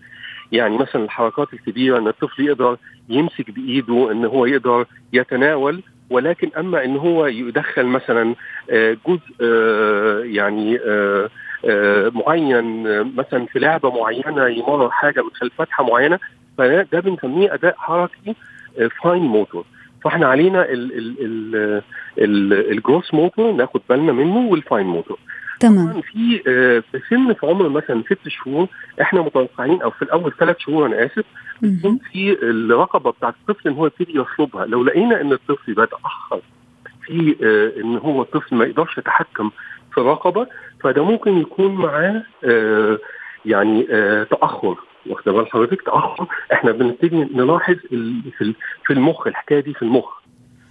يعني 0.52 0.78
مثلا 0.78 1.04
الحركات 1.04 1.54
الكبيرة 1.54 1.98
إن 1.98 2.08
الطفل 2.08 2.46
يقدر 2.46 2.78
يمسك 3.10 3.52
بإيده 3.52 4.12
إن 4.12 4.26
هو 4.26 4.46
يقدر 4.46 4.86
يتناول 5.14 5.84
ولكن 6.10 6.52
أما 6.58 6.86
إن 6.86 6.98
هو 6.98 7.26
يدخل 7.26 7.86
مثلا 7.86 8.36
آه، 8.70 8.98
جزء 9.08 9.36
آه، 9.42 10.22
يعني 10.24 10.80
آه، 10.80 11.30
معين 12.16 12.84
مثلا 13.16 13.46
في 13.46 13.60
لعبة 13.60 13.92
معينة 13.92 14.48
يمرر 14.48 14.90
حاجة 14.90 15.22
من 15.22 15.30
خلف 15.34 15.54
فتحة 15.58 15.84
معينة 15.84 16.20
فده 16.58 17.00
بنسميه 17.00 17.54
أداء 17.54 17.76
حركي 17.78 18.36
fine 19.04 19.22
motor 19.22 19.66
فإحنا 20.04 20.28
علينا 20.28 20.66
ال 22.72 22.79
gross 22.79 23.14
motor 23.14 23.52
ناخد 23.52 23.82
بالنا 23.90 24.12
منه 24.12 24.38
وال 24.38 24.54
fine 24.54 24.86
motor 24.86 25.20
تمام. 25.60 26.02
في 26.02 26.42
آه، 26.48 26.84
في 26.92 27.02
سن 27.10 27.34
في 27.34 27.46
عمر 27.48 27.70
مثلا 27.70 28.04
ست 28.06 28.28
شهور 28.28 28.68
إحنا 29.02 29.22
متوقعين 29.22 29.82
أو 29.82 29.92
في 29.92 30.02
الأول 30.02 30.34
ثلاث 30.40 30.56
شهور 30.60 30.86
أنا 30.86 31.06
آسف 31.06 31.26
يكون 31.64 32.00
في 32.12 32.32
الرقبة 32.44 33.12
بتاعت 33.12 33.34
الطفل 33.42 33.70
إن 33.70 33.76
هو 33.76 33.86
يبتدي 33.86 34.12
يصلبها 34.20 34.66
لو 34.66 34.84
لقينا 34.84 35.22
إن 35.22 35.32
الطفل 35.34 35.74
بيتاخر 35.74 36.42
في 37.06 37.36
آه، 37.44 37.82
إن 37.82 37.98
هو 37.98 38.22
الطفل 38.22 38.56
ما 38.56 38.66
يقدرش 38.66 38.98
يتحكم 38.98 39.52
في 39.92 39.98
الرقبة 39.98 40.48
فده 40.84 41.04
ممكن 41.06 41.38
يكون 41.38 41.76
معاه 41.76 42.24
آه، 42.44 43.00
يعني 43.46 43.84
تأخر. 44.26 44.76
واخد 45.08 45.32
بال 45.34 45.48
حضرتك؟ 45.48 45.82
تأخر. 45.82 46.28
إحنا 46.54 46.72
بنبتدي 46.72 47.16
نلاحظ 47.16 47.76
في 48.86 48.92
المخ 48.92 49.28
الحكاية 49.28 49.60
دي 49.60 49.74
في 49.74 49.82
المخ. 49.82 50.06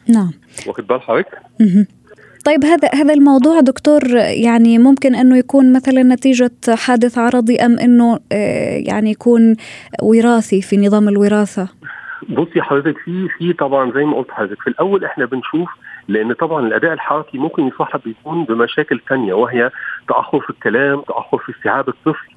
نعم. 0.08 0.30
واخد 0.66 0.86
بال 0.86 1.02
حضرتك؟ 1.02 1.38
طيب 2.48 2.64
هذا 2.64 2.88
هذا 2.94 3.14
الموضوع 3.14 3.60
دكتور 3.60 4.02
يعني 4.44 4.78
ممكن 4.78 5.14
أنه 5.14 5.38
يكون 5.38 5.72
مثلا 5.72 6.02
نتيجة 6.02 6.50
حادث 6.74 7.18
عرضي 7.18 7.56
أم 7.56 7.78
أنه 7.78 8.18
آه، 8.32 8.82
يعني 8.86 9.10
يكون 9.10 9.56
وراثي 10.02 10.62
في 10.62 10.76
نظام 10.76 11.08
الوراثة؟ 11.08 11.68
بصي 12.28 12.62
حضرتك 12.62 12.98
في 12.98 13.28
في 13.38 13.52
طبعا 13.52 13.92
زي 13.92 14.04
ما 14.04 14.16
قلت 14.16 14.30
حضرتك 14.30 14.62
في 14.62 14.70
الأول 14.70 15.04
إحنا 15.04 15.26
بنشوف 15.26 15.68
لأن 16.08 16.32
طبعا 16.32 16.66
الأداء 16.66 16.92
الحركي 16.92 17.38
ممكن 17.38 17.68
يصاحب 17.68 18.00
يكون 18.06 18.44
بمشاكل 18.44 19.00
ثانية 19.08 19.34
وهي 19.34 19.70
تأخر 20.08 20.40
في 20.40 20.50
الكلام، 20.50 21.00
تأخر 21.00 21.38
في 21.38 21.52
استيعاب 21.52 21.88
الطفل، 21.88 22.28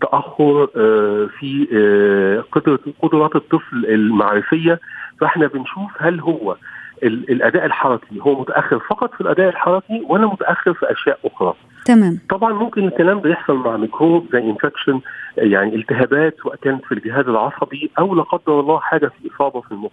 تأخر 0.00 0.68
آه، 0.76 1.28
في 1.38 1.68
آه، 1.72 2.44
قدرات 3.02 3.36
الطفل 3.36 3.86
المعرفية 3.88 4.80
فإحنا 5.20 5.46
بنشوف 5.46 5.90
هل 5.98 6.20
هو 6.20 6.56
الأداء 7.02 7.66
الحركي 7.66 8.20
هو 8.20 8.40
متأخر 8.40 8.78
فقط 8.78 9.14
في 9.14 9.20
الأداء 9.20 9.48
الحركي 9.48 10.02
ولا 10.08 10.26
متأخر 10.26 10.74
في 10.74 10.92
أشياء 10.92 11.18
أخرى. 11.24 11.54
تمام. 11.84 12.18
طبعا 12.30 12.52
ممكن 12.52 12.86
الكلام 12.86 13.20
ده 13.20 13.30
يحصل 13.30 13.56
مع 13.56 13.76
ميكروب 13.76 14.26
زي 14.32 14.38
infection 14.38 15.00
يعني 15.36 15.74
التهابات 15.74 16.36
سواء 16.42 16.56
كانت 16.56 16.84
في 16.84 16.92
الجهاز 16.92 17.28
العصبي 17.28 17.90
أو 17.98 18.14
لا 18.14 18.22
قدر 18.22 18.60
الله 18.60 18.80
حاجة 18.80 19.06
في 19.06 19.30
إصابة 19.34 19.60
في 19.60 19.72
المخ. 19.72 19.90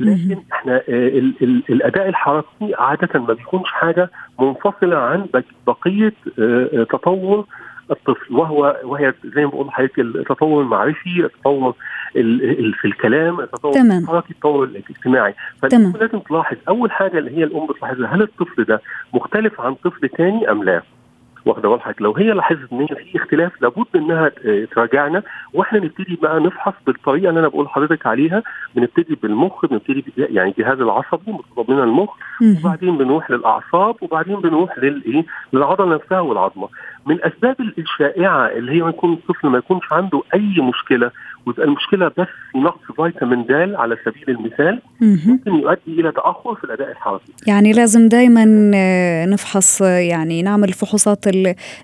لكن 0.00 0.42
إحنا 0.52 0.74
آه، 0.76 0.80
ال 0.88 1.34
ال 1.42 1.62
الأداء 1.70 2.08
الحركي 2.08 2.74
عادة 2.78 3.20
ما 3.20 3.32
بيكونش 3.34 3.72
حاجة 3.72 4.10
منفصلة 4.40 4.96
عن 4.96 5.26
بقية 5.66 6.12
آه، 6.38 6.68
آه، 6.72 6.84
تطور 6.84 7.46
الطفل. 7.90 8.34
وهو 8.34 8.76
وهي 8.84 9.14
زي 9.24 9.44
ما 9.44 9.50
بقول 9.50 9.66
لحضرتك 9.66 9.98
التطور 9.98 10.62
المعرفي 10.62 11.20
التطور 11.24 11.74
في 12.80 12.84
الكلام 12.84 13.40
التطور 13.40 13.72
الحركي 14.02 14.30
التطور 14.30 14.64
الاجتماعي. 14.64 15.34
فلازم 15.62 15.92
لازم 16.00 16.18
تلاحظ. 16.18 16.56
أول 16.68 16.90
حاجة 16.92 17.18
اللي 17.18 17.36
هي 17.38 17.44
الأم 17.44 17.66
بتلاحظها 17.66 18.14
هل 18.14 18.22
الطفل 18.22 18.64
ده 18.64 18.80
مختلف 19.14 19.60
عن 19.60 19.74
طفل 19.74 20.08
ثاني 20.08 20.50
أم 20.50 20.64
لا؟ 20.64 20.82
واخدة 21.46 21.68
بال 21.68 21.80
حضرتك 21.80 22.02
لو 22.02 22.12
هي 22.16 22.30
لاحظت 22.32 22.72
إن 22.72 22.86
في 22.86 23.16
اختلاف 23.16 23.62
لابد 23.62 23.86
إنها 23.96 24.28
تراجعنا. 24.74 25.22
وإحنا 25.54 25.78
نبتدي 25.78 26.18
بقى 26.22 26.40
نفحص 26.40 26.72
بالطريقة 26.86 27.28
اللي 27.28 27.40
أنا 27.40 27.48
بقول 27.48 27.64
لحضرتك 27.64 28.06
عليها. 28.06 28.42
بنبتدي 28.74 29.14
بالمخ 29.22 29.66
بنبتدي 29.66 30.04
يعني 30.18 30.50
الجهاز 30.58 30.80
العصبي 30.80 31.32
مطلوب 31.32 31.70
مننا 31.70 31.84
المخ. 31.84 32.10
وبعدين 32.60 32.98
بنروح 32.98 33.30
للأعصاب 33.30 33.96
وبعدين 34.02 34.36
بنروح 34.40 34.78
للايه 34.78 35.24
للعضلة 35.52 35.94
نفسها 35.94 36.20
والعظمة. 36.20 36.68
من 37.06 37.14
الاسباب 37.14 37.56
الشائعه 37.78 38.46
اللي 38.46 38.72
هي 38.72 38.82
ما 38.82 38.88
يكون 38.88 39.12
الطفل 39.12 39.48
ما 39.48 39.58
يكونش 39.58 39.92
عنده 39.92 40.22
أي 40.34 40.54
مشكلة 40.60 41.10
ويبقى 41.46 41.64
المشكلة 41.64 42.08
بس 42.08 42.26
في 42.52 42.58
نقص 42.58 42.80
فيتامين 42.96 43.44
د 43.46 43.52
على 43.52 43.96
سبيل 44.04 44.36
المثال 44.36 44.80
ممكن 45.00 45.54
يؤدي 45.54 46.00
إلى 46.00 46.12
تأخر 46.12 46.54
في 46.54 46.64
الأداء 46.64 46.90
الحركي. 46.90 47.32
يعني 47.46 47.72
لازم 47.72 48.08
دائما 48.08 48.70
آه، 48.74 49.26
نفحص 49.26 49.80
يعني 49.80 50.42
نعمل 50.42 50.68
الفحوصات 50.68 51.24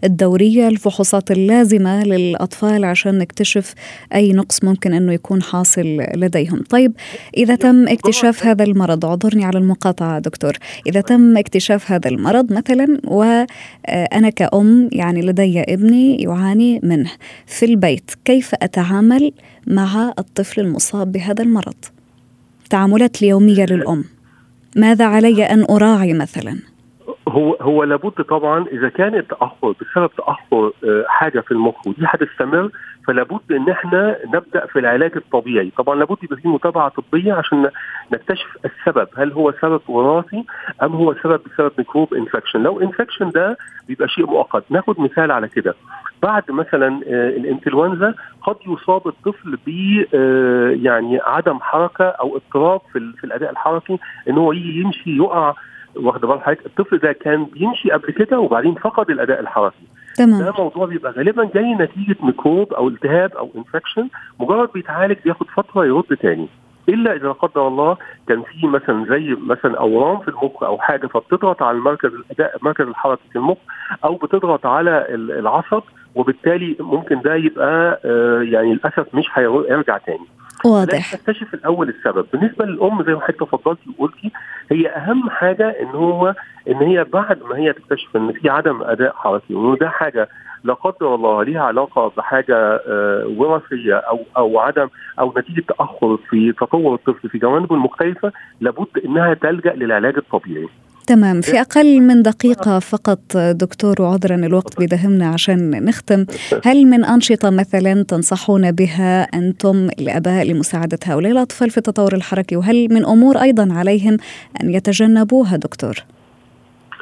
الدورية، 0.04 0.68
الفحوصات 0.68 1.30
اللازمة 1.30 2.04
للأطفال 2.04 2.84
عشان 2.84 3.18
نكتشف 3.18 3.74
أي 4.14 4.32
نقص 4.32 4.64
ممكن 4.64 4.92
إنه 4.92 5.12
يكون 5.12 5.42
حاصل 5.42 5.98
لديهم. 6.16 6.62
طيب 6.70 6.92
إذا 7.36 7.54
تم 7.54 7.88
اكتشاف 7.88 8.46
هذا 8.46 8.64
المرض، 8.64 9.04
اعذرني 9.04 9.44
على 9.44 9.58
المقاطعة 9.58 10.18
دكتور، 10.18 10.52
إذا 10.86 11.00
تم 11.00 11.36
اكتشاف 11.36 11.92
هذا 11.92 12.10
المرض 12.10 12.52
مثلا 12.52 13.00
وأنا 13.04 14.30
كأم 14.30 14.88
يعني 14.92 15.22
لدي 15.22 15.60
ابني 15.60 16.22
يعاني 16.22 16.80
منه 16.82 17.10
في 17.46 17.64
البيت، 17.64 18.10
كيف 18.24 18.54
أتعامل 18.54 19.32
مع 19.66 20.12
الطفل 20.18 20.60
المصاب 20.60 21.12
بهذا 21.12 21.42
المرض. 21.44 21.84
التعاملات 22.64 23.22
اليومية 23.22 23.66
للأم. 23.66 24.04
ماذا 24.76 25.04
علي 25.06 25.44
أن 25.44 25.64
أراعي 25.70 26.14
مثلا؟ 26.14 26.58
هو 27.28 27.54
هو 27.60 27.84
لابد 27.84 28.12
طبعا 28.12 28.66
إذا 28.72 28.88
كان 28.88 29.14
التأخر 29.14 29.72
بسبب 29.80 30.10
تأخر 30.16 30.72
آه، 30.84 31.04
حاجة 31.08 31.40
في 31.40 31.50
المخ 31.52 31.86
ودي 31.86 32.02
هتستمر 32.06 32.70
فلابد 33.06 33.52
إن 33.52 33.70
إحنا 33.70 34.16
نبدأ 34.34 34.66
في 34.66 34.78
العلاج 34.78 35.12
الطبيعي، 35.16 35.72
طبعا 35.76 35.94
لابد 35.94 36.16
يبقى 36.22 36.36
في 36.36 36.48
متابعة 36.48 36.88
طبية 36.88 37.32
عشان 37.32 37.70
نكتشف 38.12 38.56
السبب، 38.64 39.08
هل 39.16 39.32
هو 39.32 39.52
سبب 39.62 39.80
وراثي 39.88 40.44
أم 40.82 40.92
هو 40.92 41.14
سبب 41.14 41.40
بسبب 41.46 41.72
ميكروب 41.78 42.14
infection، 42.14 42.62
لو 42.62 42.80
infection 42.80 43.28
ده 43.30 43.58
بيبقى 43.88 44.08
شيء 44.08 44.26
مؤقت، 44.26 44.64
ناخد 44.70 45.00
مثال 45.00 45.30
على 45.30 45.48
كده، 45.48 45.74
بعد 46.22 46.50
مثلا 46.50 47.00
آه، 47.06 47.28
الإنفلونزا 47.28 48.14
قد 48.42 48.56
يصاب 48.66 49.08
الطفل 49.08 49.58
ب 49.66 49.70
آه، 50.14 50.70
يعني 50.70 51.20
عدم 51.26 51.58
حركة 51.60 52.04
أو 52.04 52.36
اضطراب 52.36 52.80
في, 52.92 53.12
في 53.18 53.24
الأداء 53.24 53.50
الحركي 53.50 53.98
إن 54.28 54.38
هو 54.38 54.52
يجي 54.52 54.80
يمشي 54.80 55.16
يقع. 55.16 55.54
واخد 55.96 56.20
بال 56.20 56.40
حضرتك؟ 56.40 56.66
الطفل 56.66 56.98
ده 56.98 57.12
كان 57.12 57.44
بيمشي 57.44 57.90
قبل 57.90 58.10
كده 58.10 58.38
وبعدين 58.40 58.74
فقد 58.74 59.10
الأداء 59.10 59.40
الحركي. 59.40 59.86
تمام. 60.24 60.42
ده 60.42 60.52
موضوع 60.58 60.86
بيبقى 60.86 61.12
غالبا 61.12 61.50
جاي 61.54 61.74
نتيجة 61.74 62.16
ميكروب 62.22 62.72
أو 62.72 62.88
التهاب 62.88 63.32
أو 63.32 63.50
infection 63.56 64.08
مجرد 64.40 64.68
بيتعالج 64.74 65.16
بياخد 65.24 65.46
فترة 65.56 65.84
يرد 65.86 66.16
تاني. 66.22 66.48
إلا 66.88 67.12
إذا 67.16 67.26
لا 67.26 67.32
قدر 67.32 67.68
الله 67.68 67.96
كان 68.28 68.42
في 68.42 68.66
مثلا 68.66 69.06
زي 69.08 69.36
مثلا 69.46 69.78
أورام 69.80 70.18
في 70.20 70.28
المخ 70.28 70.62
أو 70.62 70.78
حاجة 70.78 71.06
فبتضغط 71.06 71.62
على 71.62 71.76
المركز 71.78 72.10
الأداء 72.14 72.56
مركز 72.62 72.86
الحركة 72.86 73.20
في 73.32 73.36
المخ 73.36 73.56
أو 74.04 74.14
بتضغط 74.14 74.66
على 74.66 75.06
العصب 75.10 75.82
وبالتالي 76.14 76.76
ممكن 76.80 77.20
ده 77.20 77.34
يبقى 77.34 78.00
آه، 78.04 78.42
يعني 78.42 78.74
للأسف 78.74 79.14
مش 79.14 79.26
هيرجع 79.34 79.98
تاني. 79.98 80.26
واضح 80.64 81.14
نكتشف 81.14 81.54
الأول 81.54 81.88
السبب 81.88 82.26
بالنسبة 82.32 82.64
للأم 82.64 83.02
زي 83.04 83.12
ما 83.12 83.20
حضرتك 83.20 83.40
تفضلتي 83.40 83.90
وقلتي 83.98 84.30
هي 84.72 84.88
أهم 84.88 85.30
حاجة 85.30 85.68
إن 85.80 85.86
هو 85.86 86.34
إن 86.68 86.76
هي 86.76 87.04
بعد 87.04 87.42
ما 87.42 87.56
هي 87.56 87.72
تكتشف 87.72 88.16
إن 88.16 88.32
في 88.32 88.48
عدم 88.50 88.82
أداء 88.82 89.12
حركي 89.16 89.54
وإنه 89.54 89.76
ده 89.76 89.88
حاجة 89.88 90.28
لا 90.64 90.74
قدر 90.74 91.14
الله 91.14 91.42
ليها 91.44 91.60
علاقة 91.60 92.12
بحاجة 92.16 92.56
آه، 92.88 93.34
وراثية 93.36 93.94
أو 93.94 94.20
أو 94.36 94.58
عدم 94.58 94.88
أو 95.20 95.34
نتيجة 95.38 95.60
تأخر 95.68 96.16
في 96.30 96.52
تطور 96.52 96.94
الطفل 96.94 97.28
في 97.28 97.38
جوانبه 97.38 97.74
المختلفة 97.74 98.32
لابد 98.60 98.86
إنها 99.04 99.34
تلجأ 99.34 99.72
للعلاج 99.72 100.16
الطبيعي. 100.16 100.68
تمام. 101.06 101.40
في 101.40 101.60
أقل 101.60 102.00
من 102.00 102.22
دقيقة 102.22 102.78
فقط 102.78 103.36
دكتور 103.36 104.02
وعذرا 104.02 104.34
الوقت 104.34 104.78
بيدهمنا 104.78 105.26
عشان 105.26 105.84
نختم. 105.84 106.26
هل 106.64 106.86
من 106.86 107.04
أنشطة 107.04 107.50
مثلا 107.50 108.02
تنصحون 108.02 108.72
بها 108.72 109.22
أنتم 109.22 109.88
الآباء 109.98 110.44
لمساعدة 110.44 110.98
هؤلاء 111.04 111.32
الأطفال 111.32 111.70
في 111.70 111.78
التطور 111.78 112.12
الحركي؟ 112.14 112.56
وهل 112.56 112.88
من 112.90 113.04
أمور 113.04 113.36
أيضا 113.36 113.68
عليهم 113.72 114.16
أن 114.62 114.70
يتجنبوها 114.70 115.56
دكتور؟ 115.56 115.94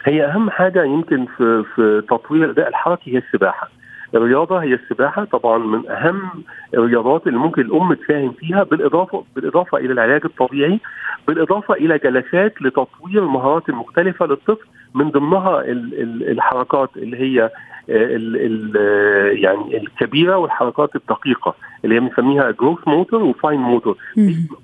هي 0.05 0.26
أهم 0.26 0.50
حاجة 0.50 0.85
يمكن 0.85 1.26
في, 1.37 1.64
في 1.75 2.02
تطوير 2.11 2.45
الأداء 2.45 2.69
الحركي 2.69 3.14
هي 3.14 3.19
السباحة. 3.19 3.69
الرياضة 4.15 4.59
هي 4.59 4.75
السباحة 4.75 5.25
طبعا 5.25 5.59
من 5.59 5.91
أهم 5.91 6.31
الرياضات 6.75 7.27
اللي 7.27 7.38
ممكن 7.38 7.62
الأم 7.62 7.95
تساهم 7.95 8.33
فيها 8.33 8.62
بالإضافة 8.62 9.25
بالإضافة 9.37 9.79
إلى 9.79 9.93
العلاج 9.93 10.21
الطبيعي 10.25 10.81
بالإضافة 11.29 11.75
إلى 11.75 11.99
جلسات 11.99 12.62
لتطوير 12.62 13.23
المهارات 13.23 13.69
المختلفه 13.69 14.27
للطفل 14.27 14.67
من 14.95 15.11
ضمنها 15.11 15.62
الحركات 16.31 16.91
اللي 16.97 17.17
هي 17.17 17.50
ال 17.90 18.37
ال 18.37 18.76
يعني 19.45 19.76
الكبيرة 19.76 20.37
والحركات 20.37 20.97
الدقيقة 20.97 21.54
اللي 21.85 21.95
هي 21.95 22.00
بنسميها 22.00 22.50
جروث 22.50 22.78
موتور 22.88 23.23
وفاين 23.23 23.61
موتور 23.61 23.97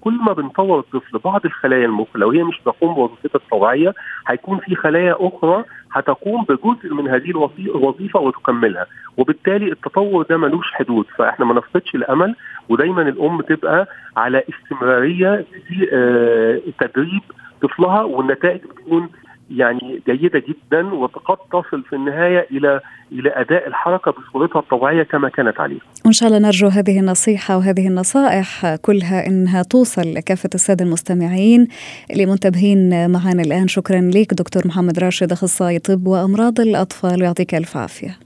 كل 0.01 0.13
ما 0.15 0.33
بنطور 0.33 0.79
الطفل 0.79 1.19
بعض 1.19 1.41
الخلايا 1.45 1.87
المخ 1.87 2.07
لو 2.15 2.31
هي 2.31 2.43
مش 2.45 2.61
تقوم 2.65 2.95
بوظيفتها 2.95 3.39
الطبيعيه 3.39 3.95
هيكون 4.27 4.59
في 4.59 4.75
خلايا 4.75 5.17
أخرى 5.21 5.65
هتقوم 5.93 6.45
بجزء 6.45 6.95
من 6.95 7.09
هذه 7.09 7.31
الوظيفة 7.59 8.21
وتكملها. 8.21 8.87
وبالتالي 9.17 9.73
التطور 9.73 10.23
ده 10.31 10.37
ملوش 10.37 10.73
حدود 10.73 11.07
فإحنا 11.19 11.45
ما 11.47 11.55
نفقدش 11.55 11.95
الأمل 11.95 12.35
ودايما 12.69 13.03
الأم 13.03 13.41
تبقى 13.41 13.87
على 14.17 14.43
استمرارية 14.49 15.45
في 15.69 15.89
آه، 15.93 16.61
تدريب 16.87 17.21
طفلها 17.63 18.03
والنتائج 18.03 18.61
بتكون 18.61 19.09
يعني 19.51 20.03
جيدة 20.07 20.43
جدا 20.49 20.95
وقد 20.95 21.37
تصل 21.53 21.83
في 21.83 21.97
النهاية 21.97 22.47
إلى 22.51 22.81
إلى 23.13 23.33
أداء 23.35 23.69
الحركة 23.69 24.13
بصورتها 24.13 24.59
الطبيعية 24.61 25.03
كما 25.03 25.29
كانت 25.29 25.61
عليه. 25.61 25.79
وإن 26.05 26.13
شاء 26.13 26.29
الله 26.29 26.39
نرجو 26.41 26.69
هذه 26.69 27.01
النصيحة 27.01 27.57
وهذه 27.57 27.89
النصائح 27.89 28.75
كلها 28.75 29.27
إنها 29.27 29.63
توصل 29.63 30.15
لكافة 30.15 30.51
السادة 30.55 30.85
المستمعين 30.85 31.69
اللي 32.11 32.27
منتبهين 32.27 33.11
معنا 33.11 33.43
الآن 33.43 33.69
شكرا 33.69 34.01
لك 34.01 34.35
دكتور 34.35 34.67
محمد 34.67 34.99
راشد 34.99 35.33
أخصائي 35.33 35.79
طب 35.79 36.07
وأمراض 36.07 36.61
الأطفال 36.61 37.23
يعطيك 37.23 37.55
ألف 37.55 37.77
عافية. 37.77 38.19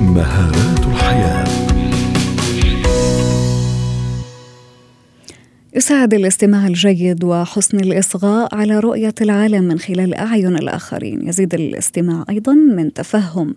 مهارات 0.00 0.86
الحياة 0.86 1.45
يساعد 5.76 6.14
الاستماع 6.14 6.66
الجيد 6.66 7.24
وحسن 7.24 7.80
الإصغاء 7.80 8.54
على 8.54 8.78
رؤية 8.80 9.14
العالم 9.20 9.64
من 9.64 9.78
خلال 9.78 10.14
أعين 10.14 10.56
الآخرين. 10.56 11.28
يزيد 11.28 11.54
الاستماع 11.54 12.24
أيضا 12.30 12.52
من 12.54 12.92
تفهم. 12.92 13.54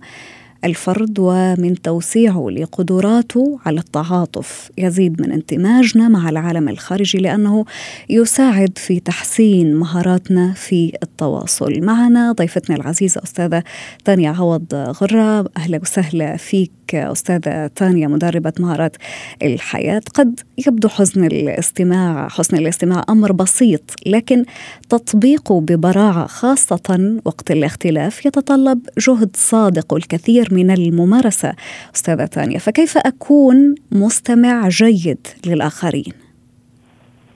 الفرد 0.66 1.20
ومن 1.20 1.82
توسيعه 1.82 2.48
لقدراته 2.50 3.60
على 3.66 3.80
التعاطف 3.80 4.70
يزيد 4.78 5.22
من 5.22 5.32
اندماجنا 5.32 6.08
مع 6.08 6.30
العالم 6.30 6.70
الخارجي 6.70 7.18
لأنه 7.18 7.66
يساعد 8.10 8.78
في 8.78 9.00
تحسين 9.00 9.76
مهاراتنا 9.76 10.54
في 10.54 10.94
التواصل. 11.04 11.82
معنا 11.82 12.32
ضيفتنا 12.32 12.76
العزيزة 12.76 13.22
أستاذة 13.24 13.64
تانيا 14.06 14.32
عوض 14.32 14.74
غرة. 14.74 15.50
أهلا 15.58 15.80
وسهلا 15.82 16.38
فيك 16.38 16.72
أستاذة 16.94 17.68
تانيا 17.68 18.08
مدربة 18.08 18.54
مهارات 18.60 18.96
الحياة. 19.44 20.02
قد 20.14 20.40
يبدو 20.68 20.88
حزن 20.88 21.26
الاستماع 21.26 22.28
حسن 22.28 22.58
الاستماع 22.58 23.04
أمر 23.10 23.32
بسيط 23.32 23.82
لكن 24.06 24.46
تطبيقه 24.90 25.62
ببراعة 25.62 26.28
خاصة 26.28 27.20
وقت 27.26 27.52
الاختلاف 27.52 28.26
يتطلب 28.26 28.80
جهد 28.98 29.30
صادق 29.36 29.94
والكثير 29.94 30.49
من 30.52 30.72
الممارسة 30.72 31.54
أستاذة 31.96 32.26
تانيا 32.26 32.60
فكيف 32.60 32.98
أكون 32.98 33.76
مستمع 33.92 34.68
جيد 34.68 35.28
للآخرين؟ 35.46 36.14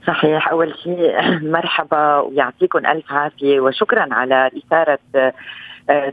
صحيح 0.07 0.49
أول 0.49 0.73
شيء 0.83 1.21
مرحبا 1.55 2.19
ويعطيكم 2.19 2.85
ألف 2.85 3.11
عافية 3.11 3.59
وشكرا 3.59 4.07
على 4.11 4.49
آه، 5.15 5.33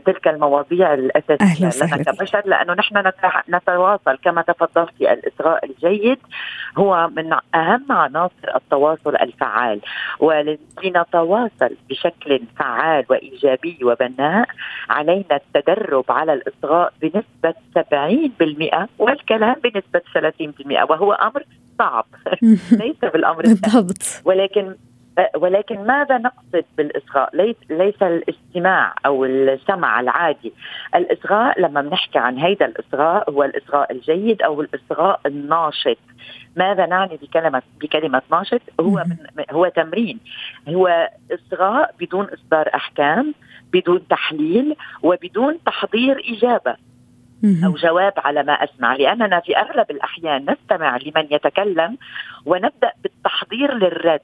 تلك 0.05 0.27
المواضيع 0.27 0.93
الأساسية 0.93 1.85
لنا 1.85 2.03
كبشر 2.03 2.41
لأنه 2.45 2.73
نحن 2.73 3.11
نتواصل. 3.49 4.17
كما 4.23 4.41
تفضلتي 4.41 5.13
الإصغاء 5.13 5.65
الجيد 5.65 6.17
هو 6.77 7.09
من 7.15 7.33
أهم 7.55 7.91
عناصر 7.91 8.55
التواصل 8.55 9.15
الفعال. 9.15 9.81
ولنتواصل 10.19 11.75
بشكل 11.89 12.41
فعال 12.59 13.05
وإيجابي 13.09 13.77
وبناء 13.83 14.47
علينا 14.89 15.35
التدرب 15.55 16.05
على 16.09 16.33
الإصغاء 16.33 16.93
بنسبة 17.01 17.53
70% 17.75 18.87
والكلام 18.99 19.55
بنسبة 19.63 20.01
30% 20.13 20.89
وهو 20.89 21.13
أمر 21.13 21.43
صعب. 21.79 22.05
ليس 22.81 22.99
بالأمر 23.13 23.41
بالضبط. 23.41 24.21
ولكن 24.25 24.75
ولكن 25.35 25.85
ماذا 25.85 26.17
نقصد 26.17 26.65
بالإصغاء؟ 26.77 27.35
ليس 27.35 27.55
ليس 27.69 28.03
الاستماع 28.03 28.93
أو 29.05 29.25
السمع 29.25 29.99
العادي، 29.99 30.53
الإصغاء 30.95 31.61
لما 31.61 31.81
بنحكي 31.81 32.19
عن 32.19 32.37
هيدا 32.37 32.65
الإصغاء 32.65 33.29
هو 33.29 33.43
الإصغاء 33.43 33.91
الجيد 33.91 34.41
أو 34.41 34.61
الإصغاء 34.61 35.19
الناشط. 35.25 35.97
ماذا 36.55 36.85
نعني 36.85 37.19
بكلمه 37.21 37.61
بكلمة 37.81 38.21
ناشط؟ 38.31 38.61
هو 38.79 39.03
من 39.07 39.45
هو 39.51 39.67
تمرين، 39.67 40.19
هو 40.69 41.09
إصغاء 41.31 41.95
بدون 41.99 42.25
إصدار 42.25 42.69
أحكام، 42.75 43.33
بدون 43.73 44.07
تحليل 44.07 44.75
وبدون 45.03 45.57
تحضير 45.65 46.23
إجابة. 46.29 46.75
أو 47.65 47.71
جواب 47.71 48.13
على 48.17 48.43
ما 48.43 48.53
أسمع 48.53 48.95
لأننا 48.95 49.39
في 49.39 49.57
أغلب 49.57 49.91
الأحيان 49.91 50.45
نستمع 50.49 50.97
لمن 50.97 51.27
يتكلم 51.31 51.97
ونبدأ 52.45 52.91
بالتحضير 53.03 53.73
للرد 53.73 54.21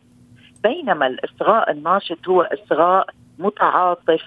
بينما 0.63 1.07
الإصغاء 1.07 1.71
الناشط 1.71 2.27
هو 2.27 2.41
إصغاء 2.41 3.07
متعاطف 3.39 4.21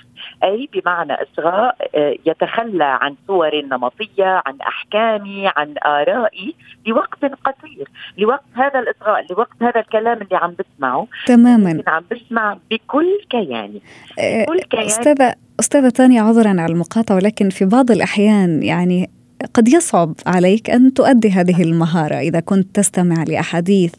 أي 0.45 0.69
بمعنى 0.73 1.13
إصغاء 1.13 1.77
آه، 1.95 2.17
يتخلى 2.27 2.85
عن 2.85 3.17
صور 3.27 3.65
نمطية 3.65 4.43
عن 4.47 4.61
احكامي 4.61 5.51
عن 5.57 5.75
ارائي 5.87 6.55
لوقت 6.87 7.25
قصير. 7.25 7.89
لوقت 8.19 8.45
هذا 8.55 8.79
الإصغاء 8.79 9.27
لوقت 9.31 9.63
هذا 9.63 9.81
الكلام 9.81 10.23
اللي 10.23 10.37
عم 10.37 10.55
بسمعه 10.59 11.07
تماما. 11.27 11.83
عم 11.87 12.05
بسمع 12.11 12.59
بكل 12.71 13.19
كياني. 13.31 13.83
آه، 14.19 14.45
بكل 14.45 14.61
كياني. 14.61 14.87
أستاذة 14.87 15.35
أستاذة 15.61 15.89
تانية 15.89 16.23
عذرا 16.23 16.49
على 16.49 16.73
المقاطعة 16.73 17.17
ولكن 17.17 17.51
في 17.51 17.65
بعض 17.65 17.91
الأحيان 17.91 18.63
يعني 18.63 19.11
قد 19.55 19.69
يصعب 19.69 20.15
عليك 20.27 20.71
أن 20.71 20.95
تؤدي 20.95 21.31
هذه 21.31 21.63
المهارة. 21.63 22.15
إذا 22.15 22.41
كنت 22.41 22.67
تستمع 22.75 23.25
لأحاديث 23.25 23.93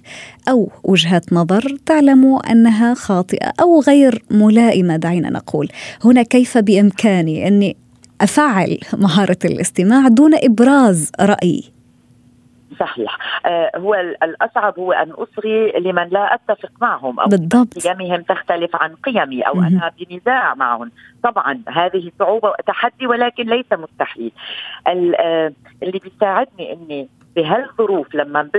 أو 0.50 0.72
وجهات 0.84 1.34
نظر 1.34 1.78
تعلم 1.86 2.40
أنها 2.52 2.94
خاطئة 2.94 3.54
أو 3.62 3.82
غير 3.82 4.24
ملائمة 4.32 4.96
دعينا 4.96 5.30
نقول. 5.30 5.70
هنا 6.04 6.24
كيف 6.24 6.58
بإمكاني 6.58 7.48
أني 7.48 7.78
أفعل 8.22 8.78
مهارة 8.94 9.38
الاستماع 9.46 10.08
دون 10.08 10.32
إبراز 10.36 11.12
رايي 11.20 11.64
صحيح 12.82 13.18
آه 13.46 13.72
هو 13.78 13.96
الأصعب 14.24 14.80
هو 14.80 14.92
أن 14.92 15.12
أصغي 15.12 15.72
لمن 15.72 16.08
لا 16.08 16.34
أتفق 16.34 16.72
معهم 16.82 17.20
أو 17.20 17.28
بالضبط. 17.28 17.88
قيمهم 17.88 18.22
تختلف 18.22 18.76
عن 18.76 18.96
قيمي 18.96 19.42
أو 19.42 19.54
أنا 19.54 19.92
بنزاع 20.00 20.54
معهم. 20.54 20.92
طبعا 21.24 21.62
هذه 21.68 22.12
صعوبة 22.20 22.50
وتحدي 22.50 23.08
ولكن 23.08 23.44
ليس 23.44 23.66
مستحيل. 23.74 24.32
آه 24.88 25.52
اللي 25.84 26.00
بيساعدني 26.00 26.74
أني 26.74 27.08
بهالظروف 27.36 28.16
لما 28.16 28.50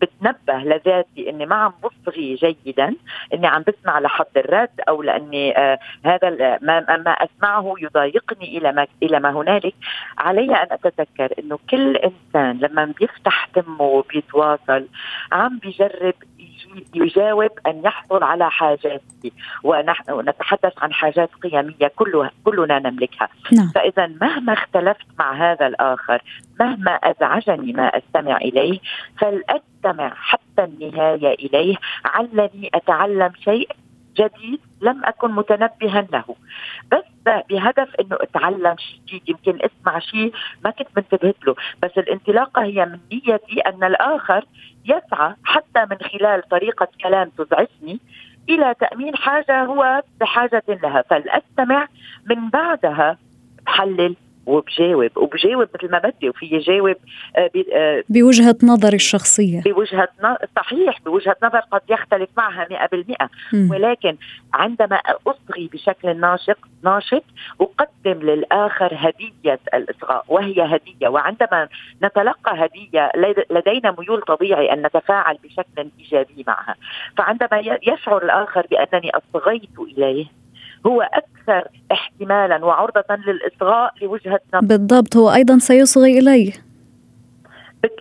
بتنبه 0.00 0.58
لذاتي 0.58 1.30
إني 1.30 1.46
ما 1.46 1.56
عم 1.56 1.72
بصغي 1.84 2.34
جيدا 2.34 2.94
إني 3.34 3.46
عم 3.46 3.64
بسمع 3.68 3.98
لحد 3.98 4.26
الرد 4.36 4.80
أو 4.88 5.02
لأني 5.02 5.58
آه 5.58 5.78
هذا 6.04 6.58
ما, 6.62 6.80
ما 6.96 7.10
أسمعه 7.10 7.74
يضايقني 7.78 8.58
إلى 8.58 8.72
ما 8.72 8.86
إلى 9.02 9.20
ما 9.20 9.30
هنالك 9.30 9.74
علي 10.18 10.54
أن 10.54 10.66
أتذكر 10.70 11.34
إنه 11.38 11.58
كل 11.70 11.96
إنسان 11.96 12.58
لما 12.58 12.84
بيفتح 12.84 13.44
تمه 13.44 13.82
وبيتواصل 13.82 14.86
عم 15.32 15.58
بيجرب 15.58 16.14
يجاوب 16.94 17.50
أن 17.66 17.82
يحصل 17.84 18.22
على 18.22 18.50
حاجاتي 18.50 19.32
ونحن 19.62 20.28
نتحدث 20.28 20.72
عن 20.78 20.92
حاجات 20.92 21.30
قيمية 21.42 21.92
كلها 21.96 22.30
كلنا 22.44 22.78
نملكها 22.78 23.28
نعم. 23.52 23.68
فاذا 23.74 24.06
مهما 24.06 24.52
اختلفت 24.52 25.06
مع 25.18 25.52
هذا 25.52 25.66
الآخر 25.66 26.22
مهما 26.60 26.90
أزعجني 26.90 27.72
ما 27.72 27.86
أستمع 27.86 28.36
إليه 28.36 28.80
فلاستمع 29.84 30.12
حتى 30.14 30.64
النهاية 30.64 31.34
إليه. 31.34 31.76
علني 32.04 32.70
أتعلم 32.74 33.32
شيء 33.44 33.68
جديد 34.16 34.60
لم 34.80 35.04
أكن 35.04 35.30
متنبها 35.30 36.06
له. 36.12 36.24
بس 36.92 37.04
بهدف 37.50 37.94
إنه 38.00 38.16
أتعلم 38.20 38.76
شيء 38.78 39.00
جديد. 39.06 39.28
يمكن 39.28 39.58
أسمع 39.62 39.98
شيء 39.98 40.32
ما 40.64 40.70
كنت 40.70 40.88
منتبهت 40.96 41.36
له. 41.46 41.54
بس 41.82 41.90
الانطلاقة 41.98 42.62
هي 42.62 42.84
من 42.86 42.98
نيتي 43.12 43.60
أن 43.60 43.84
الآخر 43.84 44.44
يسعى 44.84 45.34
حتى 45.44 45.86
من 45.90 45.96
خلال 45.98 46.48
طريقة 46.48 46.88
كلام 47.02 47.30
تزعجني 47.38 48.00
إلى 48.48 48.74
تأمين 48.80 49.16
حاجة 49.16 49.64
هو 49.64 50.02
بحاجة 50.20 50.62
لها. 50.68 51.02
فلأستمع 51.02 51.88
من 52.26 52.50
بعدها 52.50 53.18
بحلل 53.66 54.16
وبجاوب. 54.46 55.10
وبجاوب 55.16 55.68
مثل 55.74 55.90
ما 55.90 55.98
بدي 55.98 56.28
وفي 56.28 56.58
جاوب 56.58 56.96
آه، 57.36 57.50
آه، 57.74 58.04
بوجهة 58.08 58.56
نظري 58.62 58.96
الشخصية. 58.96 59.62
بوجهة 59.62 60.08
صحيح 60.56 61.00
بوجهة 61.04 61.36
نظر 61.42 61.58
قد 61.58 61.80
يختلف 61.90 62.28
معها 62.36 62.66
100% 62.70 63.30
ولكن 63.70 64.16
عندما 64.54 64.96
أصغي 65.26 65.70
بشكل 65.72 66.20
ناشط 66.20 66.58
ناشط 66.84 67.24
أقدم 67.60 68.20
للآخر 68.20 68.90
هدية 68.92 69.60
الإصغاء 69.74 70.24
وهي 70.28 70.62
هدية. 70.62 71.08
وعندما 71.08 71.68
نتلقى 72.02 72.64
هدية 72.64 73.10
لدينا 73.50 73.96
ميول 73.98 74.22
طبيعي 74.22 74.72
أن 74.72 74.86
نتفاعل 74.86 75.38
بشكل 75.44 75.90
إيجابي 75.98 76.44
معها. 76.46 76.74
فعندما 77.16 77.78
يشعر 77.82 78.24
الآخر 78.24 78.66
بأنني 78.70 79.10
أصغيت 79.10 79.78
إليه 79.78 80.43
هو 80.86 81.02
أكثر 81.02 81.68
احتمالا 81.92 82.64
وعرضة 82.64 83.16
للإصغاء 83.26 83.92
لوجهة 84.02 84.40
نظر. 84.54 84.66
بالضبط 84.66 85.16
هو 85.16 85.32
أيضا 85.34 85.58
سيصغي 85.58 86.18
إليه. 86.18 86.52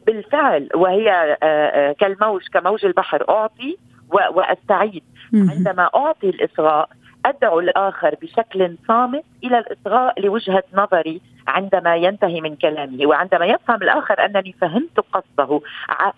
بالفعل 0.08 0.70
وهي 0.76 1.12
آه، 1.12 1.46
آه، 1.46 1.92
كالموج 1.92 2.42
كموج 2.54 2.86
البحر 2.86 3.30
أعطي 3.30 3.78
وأستعيد. 4.10 5.04
عندما 5.34 5.90
أعطي 5.96 6.30
الإصغاء 6.30 6.90
أدعو 7.26 7.60
الآخر 7.60 8.16
بشكل 8.22 8.78
صامت 8.88 9.24
إلى 9.44 9.58
الإصغاء 9.58 10.22
لوجهة 10.22 10.64
نظري 10.74 11.22
عندما 11.48 11.96
ينتهي 11.96 12.42
من 12.42 12.56
كلامه. 12.56 13.06
وعندما 13.06 13.46
يفهم 13.46 13.84
الآخر 13.84 14.26
أنني 14.26 14.56
فهمت 14.62 15.00
قصده 15.14 15.62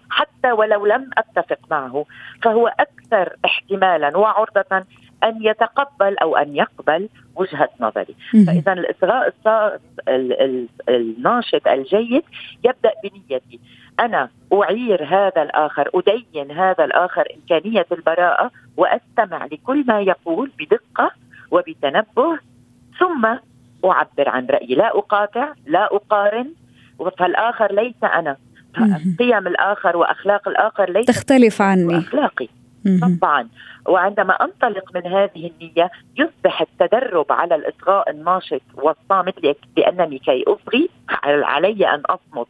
حتى 0.10 0.52
ولو 0.52 0.86
لم 0.86 1.10
أتفق 1.18 1.60
معه 1.72 2.06
فهو 2.44 2.68
أكثر 2.68 3.36
احتمالا 3.46 4.18
وعرضة 4.18 4.86
أن 5.24 5.38
يتقبل 5.42 6.18
أو 6.18 6.38
أن 6.38 6.56
يقبل 6.56 7.10
وجهة 7.36 7.70
نظري. 7.80 8.16
فإذا 8.48 8.74
الإصغاء 8.74 9.80
الناشط 10.90 11.68
الجيد 11.68 12.24
يبدأ 12.64 12.92
بنيتي. 13.04 13.60
أنا 14.00 14.30
أعير 14.54 15.04
هذا 15.04 15.42
الآخر 15.42 15.90
أدين 15.96 16.52
هذا 16.52 16.86
الآخر 16.86 17.28
إمكانية 17.36 17.86
البراءة 17.92 18.52
وأستمع 18.78 19.46
لكل 19.46 19.86
ما 19.88 20.02
يقول 20.02 20.52
بدقة 20.60 21.12
وبتنبه 21.52 22.40
ثم 23.00 23.26
أعبر 23.86 24.30
عن 24.30 24.46
رأيي. 24.46 24.76
لا 24.76 24.98
أقاطع 24.98 25.54
لا 25.66 25.96
أقارن 25.96 26.52
فالآخر 27.18 27.76
ليس 27.76 28.04
أنا. 28.04 28.38
قيم 29.20 29.48
الآخر 29.48 29.98
وأخلاق 29.98 30.48
الآخر 30.48 30.92
ليست 30.92 31.12
تختلف 31.12 31.62
عني. 31.62 31.98
اخلاقي 31.98 32.48
طبعا. 32.86 33.50
وعندما 33.88 34.34
أنطلق 34.34 34.96
من 34.96 35.08
هذه 35.08 35.52
النية 35.52 35.92
يصبح 36.18 36.62
التدرب 36.62 37.26
على 37.32 37.56
الإصغاء 37.56 38.10
الناشط 38.10 38.62
والصامت 38.74 39.36
لأنني 39.78 40.20
كي 40.20 40.44
أصغي 40.48 40.90
علي 41.26 41.88
أن 41.88 42.02
أصمت. 42.06 42.48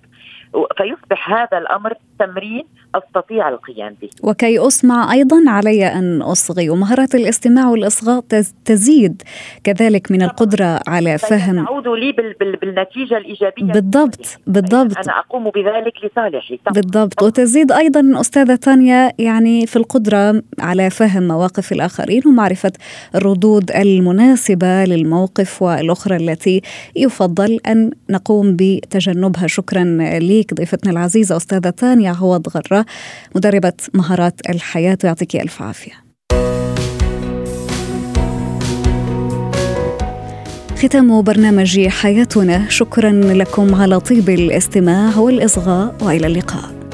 فيصبح 0.78 1.32
هذا 1.32 1.58
الأمر 1.58 1.94
تمرين 2.20 2.63
أستطيع 2.96 3.50
القيام 3.50 3.96
به. 4.02 4.10
وكي 4.24 4.68
أسمع 4.68 5.13
أيضا 5.13 5.44
علي 5.48 5.86
أن 5.86 6.22
أصغي 6.22 6.70
ومهارات 6.70 7.15
الاستماع 7.15 7.70
والإصغاء 7.70 8.24
تزيد 8.65 9.22
كذلك 9.63 10.12
من 10.12 10.22
القدرة 10.22 10.80
على 10.88 11.18
فهم. 11.18 11.65
تعود 11.65 11.88
لي 11.88 12.12
بالنتيجة 12.62 13.18
الإيجابية. 13.18 13.74
بالضبط 13.74 14.39
بالضبط. 14.48 14.98
أنا 14.98 15.20
أقوم 15.20 15.44
بذلك 15.50 15.94
لصالحي. 16.04 16.60
بالضبط. 16.72 17.24
وتزيد 17.24 17.72
أيضا 17.72 18.22
أستاذة 18.22 18.56
تانيا 18.56 19.12
يعني 19.20 19.68
في 19.68 19.76
القدرة 19.76 20.41
على 20.60 20.89
فهم 20.89 21.28
مواقف 21.28 21.72
الآخرين 21.72 22.22
ومعرفة 22.28 22.72
الردود 23.15 23.72
المناسبة 23.72 24.86
للموقف 24.86 25.62
والأخرى 25.62 26.15
التي 26.15 26.62
يفضل 26.96 27.60
أن 27.68 27.91
نقوم 28.10 28.56
بتجنبها. 28.56 29.48
شكرا 29.48 29.84
لك. 30.22 30.44
ضيفتنا 30.53 30.91
العزيزة 30.91 31.38
أستاذة 31.38 31.69
تانيا 31.69 32.12
عوض 32.12 32.47
غرة 32.47 32.86
مدربة 33.36 33.73
مهارات 33.93 34.41
الحياة 34.49 34.97
ويعطيك 35.03 35.36
ألف 35.36 35.62
عافية. 35.62 36.05
ختام 40.77 41.21
برنامج 41.21 41.88
حياتنا 41.88 42.69
شكرا 42.69 43.12
لكم 43.12 43.75
على 43.75 43.99
طيب 43.99 44.29
الاستماع 44.29 45.17
والإصغاء 45.17 45.95
وإلى 46.01 46.27
اللقاء. 46.27 46.85